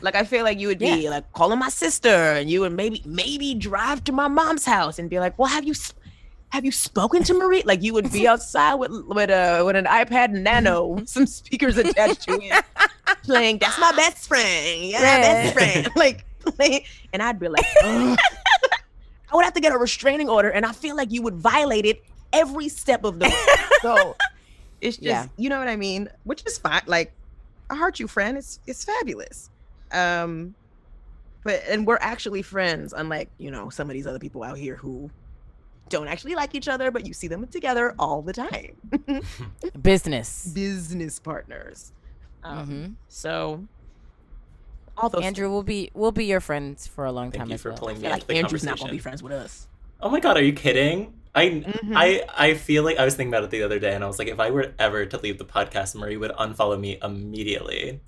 [0.00, 3.02] Like I feel like you would be like calling my sister, and you would maybe
[3.04, 5.92] maybe drive to my mom's house and be like, "Well, have you s-
[6.54, 9.84] have you spoken to Marie?" Like you would be outside with with a with an
[9.86, 12.64] iPod Nano, some speakers attached to it,
[13.24, 13.58] playing.
[13.58, 14.84] That's my best friend.
[14.84, 15.88] Yeah, best friend.
[15.96, 16.24] Like,
[16.58, 18.18] like, and I'd be like, "Ugh."
[19.32, 21.86] I would have to get a restraining order, and I feel like you would violate
[21.86, 23.68] it every step of the way.
[23.82, 24.14] So
[24.80, 25.26] it's just, Yeah.
[25.36, 26.08] you know what I mean?
[26.22, 26.82] Which is fine.
[26.86, 27.12] Like,
[27.68, 28.38] I heart you, friend.
[28.38, 29.50] It's it's fabulous.
[29.90, 30.54] Um,
[31.42, 34.76] but and we're actually friends, unlike you know some of these other people out here
[34.76, 35.10] who
[35.88, 38.76] don't actually like each other, but you see them together all the time.
[39.82, 40.46] Business.
[40.54, 41.92] Business partners.
[42.42, 43.64] Um, hmm So
[44.96, 45.22] all those.
[45.22, 47.78] Andrew will be will be your friends for a long Thank time you for well.
[47.78, 49.66] pulling me feel into like the Andrew's not gonna be friends with us.
[50.00, 51.14] Oh my god, are you kidding?
[51.34, 51.92] I Mhm.
[51.96, 54.18] I I feel like I was thinking about it the other day, and I was
[54.18, 58.00] like, if I were ever to leave the podcast, Marie would unfollow me immediately.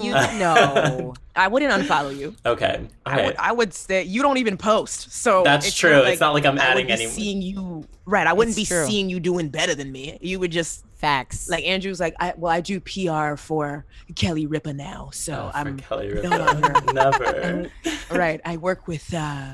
[0.00, 1.14] You know.
[1.36, 2.34] I wouldn't unfollow you.
[2.44, 3.26] Okay, all I right.
[3.26, 3.36] would.
[3.36, 5.12] I would say you don't even post.
[5.12, 6.02] So That's it's true.
[6.02, 7.06] it's not like I'm I would adding be any.
[7.06, 7.84] seeing you.
[8.04, 8.26] Right.
[8.26, 8.84] I wouldn't It's be true.
[8.86, 10.18] seeing you doing better than me.
[10.20, 11.48] You would just Facts.
[11.48, 15.10] like Andrew's like, I well, I do PR for Kelly Ripa now.
[15.12, 16.28] So Oh, I'm Kelly Ripa.
[16.28, 16.52] no Ripa.
[16.52, 17.70] longer- Never.
[18.18, 18.40] right.
[18.44, 19.52] I work with uh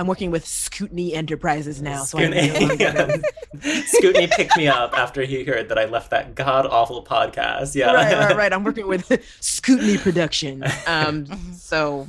[0.00, 2.04] I'm working with Scootney Enterprises now.
[2.04, 2.68] So I'm no Scootney.
[2.68, 3.22] longer-
[3.58, 7.74] Scootney picked me up after he heard that I left that god awful podcast.
[7.74, 7.92] Yeah.
[7.92, 8.52] right, right, right.
[8.52, 9.06] I'm working with
[9.40, 10.64] Scootney Productions.
[10.86, 12.08] Um so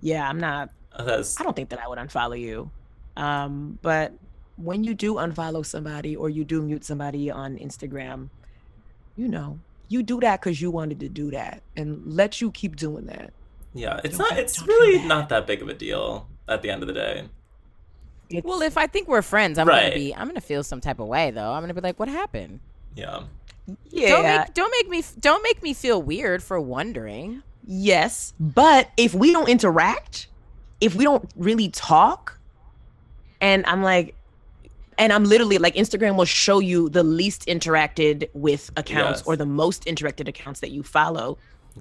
[0.00, 2.70] yeah, I'm not That's, I don't think that I would unfollow you.
[3.16, 4.12] Um, but
[4.56, 8.28] when you do unfollow somebody or you do mute somebody on Instagram,
[9.16, 9.58] you know,
[9.88, 13.32] you do that because you wanted to do that and let you keep doing that.
[13.72, 14.38] yeah, it's Don't not.
[14.38, 15.08] It's really bad.
[15.08, 17.24] not that big of a deal at the end of the day.
[18.30, 19.84] It's, well, if I think we're friends, I'm Right.
[19.90, 21.52] gonna be I'm gonna feel some type of way though.
[21.52, 22.60] I'm gonna be like, what happened?
[22.96, 23.22] Yeah.
[23.90, 27.42] yeah, Don't make don't make me don't make me feel weird for wondering.
[27.66, 30.26] yes, but if we don't interact,
[30.80, 32.38] if we don't really talk,
[33.40, 34.14] and I'm like,
[34.98, 39.26] and I'm literally like Instagram will show you the least interacted with accounts Yes.
[39.26, 41.36] or the most interacted accounts that you follow.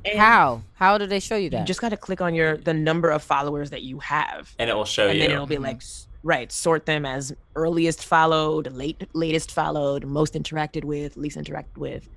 [0.06, 0.62] And How?
[0.74, 1.60] How do they show you that?
[1.60, 4.54] You just got to click on your the number of followers that you have.
[4.60, 5.24] And it will show and you.
[5.24, 5.64] And then it'll be mm-hmm.
[5.64, 5.82] like
[6.24, 12.10] right sort them as earliest followed late latest followed most interacted with least interacted with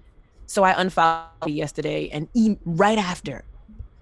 [0.47, 3.45] so i unfollowed yesterday and e- right after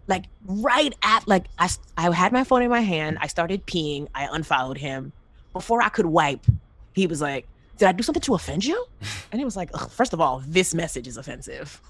[0.06, 4.08] like right at like I I had my phone in my hand i started peeing
[4.14, 5.12] i unfollowed him
[5.54, 6.44] before i could wipe
[6.92, 8.84] he was like did I do something to offend you?
[9.32, 11.80] And he was like, "Ugh, first of all, this message is offensive.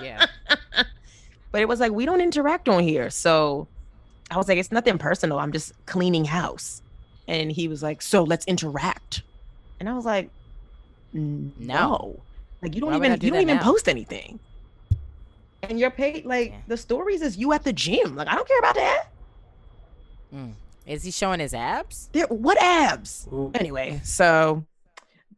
[0.00, 0.26] Yeah.
[1.56, 3.08] but it was like, we don't interact on here.
[3.08, 3.66] So
[4.30, 5.38] I was like, it's nothing personal.
[5.38, 6.82] I'm just cleaning house.
[7.28, 9.22] And he was like, so let's interact.
[9.80, 10.28] And I was like,
[11.14, 11.50] No.
[11.58, 12.20] no.
[12.60, 13.62] Like you don't Why even do you don't even now?
[13.62, 14.38] post anything.
[15.62, 16.58] And your page, like Yeah.
[16.66, 18.16] the stories is you at the gym.
[18.16, 19.04] Like I don't care about that.
[20.34, 20.52] Mm.
[20.84, 22.10] Is he showing his abs?
[22.12, 23.26] There, what abs?
[23.32, 23.50] Ooh.
[23.54, 24.62] Anyway, so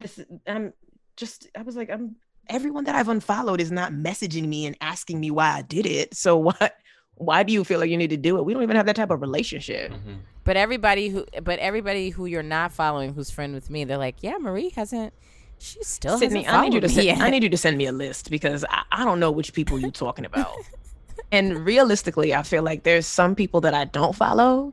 [0.00, 0.18] this
[0.48, 0.72] I'm
[1.16, 2.16] just I was like, I'm
[2.48, 6.14] everyone that I've unfollowed is not messaging me and asking me why I did it.
[6.14, 6.76] So what
[7.16, 8.44] why do you feel like you need to do it?
[8.44, 9.90] We don't even have that type of relationship.
[9.92, 10.18] Mhm.
[10.44, 14.16] But everybody who, but everybody who you're not following, who's friend with me, they're like,
[14.22, 15.12] yeah, Marie hasn't.
[15.58, 17.20] She still Sydnee, hasn't I need you to followed me send, yet.
[17.20, 19.78] I need you to send me a list because I, I don't know which people
[19.80, 20.54] you're talking about.
[21.32, 24.72] and realistically, I feel like there's some people that I don't follow,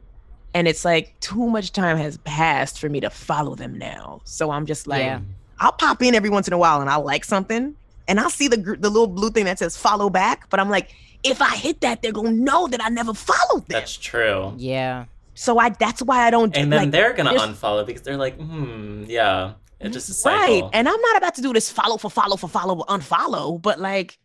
[0.53, 4.21] and it's like too much time has passed for me to follow them now.
[4.23, 5.19] So I'm just like, Yeah.
[5.59, 7.75] I'll pop in every once in a while and I'll like something,
[8.07, 10.69] and I'll see the gr- the little blue thing that says follow back, but I'm
[10.69, 13.79] like, if I hit that, they're gonna know that I never followed them.
[13.79, 14.53] That's true.
[14.57, 15.05] yeah.
[15.33, 16.53] so I that's why I don't.
[16.53, 19.53] do- And then like, they're gonna unfollow because they're like, hmm, yeah.
[19.79, 20.63] It's just a Right.
[20.73, 24.17] And I'm not about to do this follow for follow for follow unfollow, but like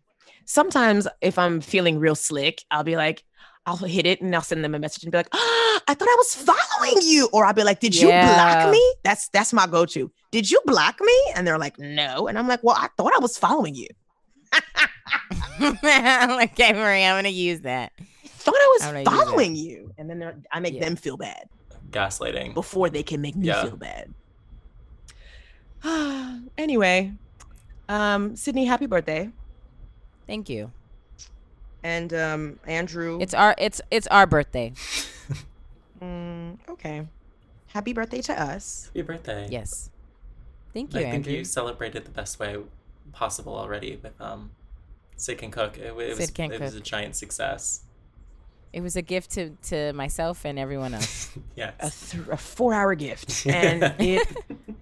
[0.47, 3.23] sometimes if I'm feeling real slick, I'll be like,
[3.67, 6.09] I'll hit it and I'll send them a message and be like, ah, I thought
[6.09, 7.29] I was following you.
[7.33, 8.35] Or I'll be like, Did you Yeah.
[8.35, 8.95] block me?
[9.05, 10.11] That's that's my go-to.
[10.33, 11.13] Did you block me?
[11.37, 12.27] And they're like, No.
[12.27, 13.89] And I'm like, Well, I thought I was following you.
[15.63, 17.93] okay, Marie, I'm gonna use that.
[18.27, 19.93] thought I How would I was following you.
[19.99, 20.81] And then I make Yeah.
[20.81, 21.45] them feel bad
[21.91, 22.55] Gaslighting.
[22.55, 23.63] before they can make me Yeah.
[23.63, 24.15] feel bad.
[26.59, 27.13] anyway,
[27.89, 29.31] um, Sydnee, happy birthday.
[30.27, 30.73] Thank you.
[31.83, 34.73] And um, Andrew, It's our it's it's our birthday.
[36.03, 37.07] Mm, okay.
[37.69, 38.87] Happy birthday to us.
[38.87, 39.49] Happy birthday.
[39.51, 39.91] Yes.
[40.73, 41.33] Thank you, I think Andrew.
[41.35, 42.57] you celebrated the best way
[43.13, 44.51] possible already with um
[45.17, 45.77] Syd Can Cook.
[45.79, 47.83] It, wa- it was Syd Can it was a giant success.
[48.73, 51.31] It was a gift to to myself and everyone else.
[51.57, 51.75] Yes.
[52.15, 54.27] A, th- a four-hour gift, and it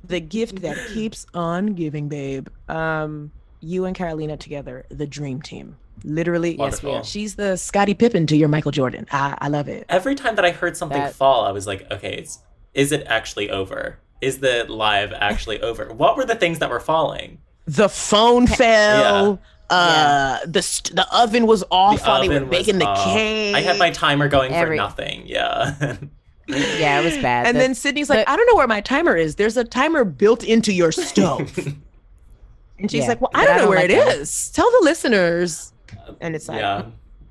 [0.05, 2.47] the gift that keeps on giving, babe.
[2.69, 5.77] Um, you and Carolina together, the dream team.
[6.05, 6.95] Literally, Yes, we Wonderful.
[6.97, 7.05] are.
[7.05, 9.07] she's the Scottie Pippen to your Michael Jordan.
[9.13, 9.85] I, I love it.
[9.89, 12.39] Every time that I heard something That- fall, I was like, okay, it's,
[12.75, 13.99] is it actually over?
[14.21, 15.93] Is the live actually over?
[15.93, 17.39] What were the things that were falling?
[17.67, 19.41] The phone fell.
[19.71, 23.55] Uh, the st- the oven was off while they were oven was baking the cake.
[23.55, 25.25] I had my timer going Every- for nothing.
[25.27, 25.75] Yeah.
[26.49, 27.47] yeah, it was bad.
[27.47, 29.35] And The- then Sydnee's like, the- I don't know where my timer is.
[29.35, 31.55] There's a timer built into your stove.
[32.79, 34.17] and she's Yeah, like, Well, I don't I know don't where like it that.
[34.17, 34.51] is.
[34.53, 35.73] Tell the listeners.
[36.21, 36.87] And it's like, yeah.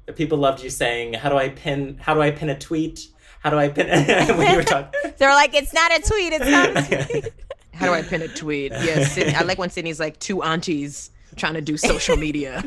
[0.05, 1.97] The People loved you saying, "How do I pin?
[1.99, 3.09] How do I pin a tweet?
[3.41, 3.87] How do I pin?"
[4.37, 4.91] when you were talking.
[5.17, 6.33] they're like, it's not a tweet.
[6.33, 7.33] It's not a tweet.
[7.73, 8.71] How do I pin a tweet?
[8.71, 12.63] Yes, Sydnee, I like when Sydnee's like two aunties trying to do social media.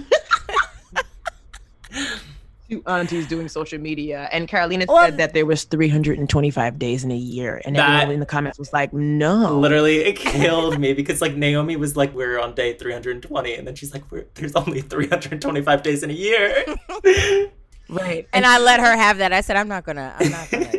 [2.70, 4.28] Two aunties doing social media.
[4.32, 7.60] And Carolina Well, said that there was 325 days in a year.
[7.64, 9.58] And That- everyone in the comments was like, no.
[9.58, 13.74] Literally, it killed me because like Naomi was like, "We're on day 320," and then
[13.74, 16.64] she's like, We're, "There's only 325 days in a year."
[17.92, 18.28] Right.
[18.32, 19.32] And I let her have that.
[19.32, 20.14] I said, I'm not gonna.
[20.16, 20.70] I'm not gonna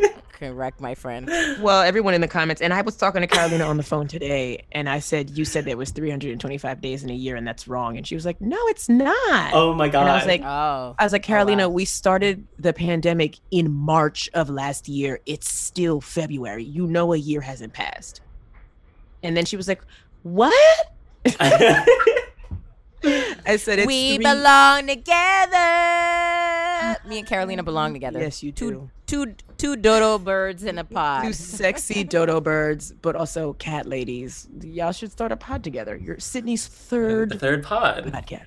[0.41, 1.29] correct my friend.
[1.61, 4.65] Well, everyone in the comments, and I was talking to Carolina on the phone today,
[4.71, 7.95] and I said, "You said there was 325 days in a year, and that's wrong."
[7.97, 10.01] And she was like, "No, it's not." oh my god!
[10.01, 11.75] and I was like, Oh, I was like, Carolina, oh, wow.
[11.75, 15.19] we started the pandemic in March of last year.
[15.27, 16.63] It's still February.
[16.63, 18.21] You know, a year hasn't passed.
[19.21, 19.83] And then she was like,
[20.23, 20.91] "What?"
[21.25, 21.85] I
[23.57, 26.40] said, "It's we three- belong together.
[27.11, 28.19] Me and Carolina belong together.
[28.19, 28.89] Yes, you Two, do.
[29.05, 31.25] two, two dodo birds in a pod.
[31.25, 34.47] Two sexy dodo birds, but also cat ladies.
[34.61, 35.97] Y'all should start a pod together.
[35.97, 38.45] You're Sydnee's third the third third pod podcast.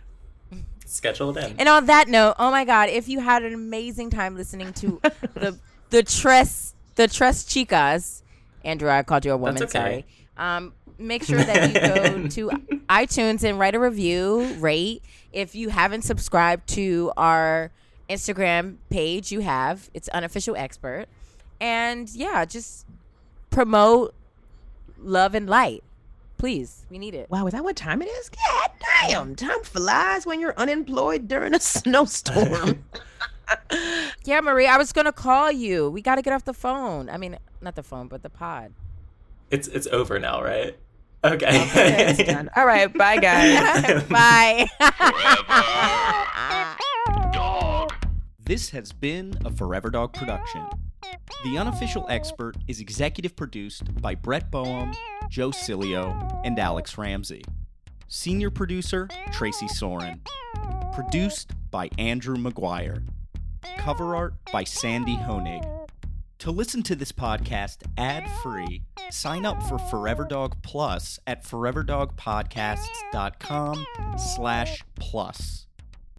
[0.86, 1.56] scheduled in.
[1.58, 4.98] And on that note, oh my God, if you had an amazing time listening to
[5.34, 5.58] the
[5.90, 8.22] the Tres the Tres Chicas,
[8.64, 9.56] Andrew, I called you a woman.
[9.56, 10.06] That's okay.
[10.38, 10.56] Sorry.
[10.56, 12.48] Um, make sure that you go to
[12.88, 15.02] iTunes and write a review, rate.
[15.32, 17.70] If you haven't subscribed to our
[18.08, 19.90] Instagram page, you have.
[19.94, 21.06] It's unofficial expert,
[21.60, 22.86] and yeah, just
[23.50, 24.14] promote
[24.98, 25.82] love and light,
[26.38, 26.84] please.
[26.90, 27.30] We need it.
[27.30, 28.28] Wow, is that what time it is?
[28.30, 28.70] God
[29.08, 32.84] damn, time flies when you're unemployed during a snowstorm.
[34.24, 35.90] Yeah, Marie, I was gonna call you.
[35.90, 37.10] We got to get off the phone.
[37.10, 38.72] I mean, not the phone, but the pod.
[39.50, 40.78] It's it's over now, right?
[41.22, 41.62] Okay.
[41.62, 42.48] Okay, it's done.
[42.56, 44.02] All right, bye guys.
[44.04, 44.66] Bye.
[48.46, 50.66] This has been a Forever Dog production.
[51.44, 54.92] The Unofficial Expert is executive produced by Brett Boehm,
[55.30, 57.42] Joe Cilio, and Alex Ramsey.
[58.06, 60.20] Senior producer, Tracy Soren.
[60.92, 63.02] Produced by Andrew McGuire.
[63.78, 65.66] Cover art by Sandy Honig.
[66.40, 73.86] To listen to this podcast ad-free, sign up for Forever Dog Plus at foreverdogpodcasts.com
[74.18, 75.66] slash plus.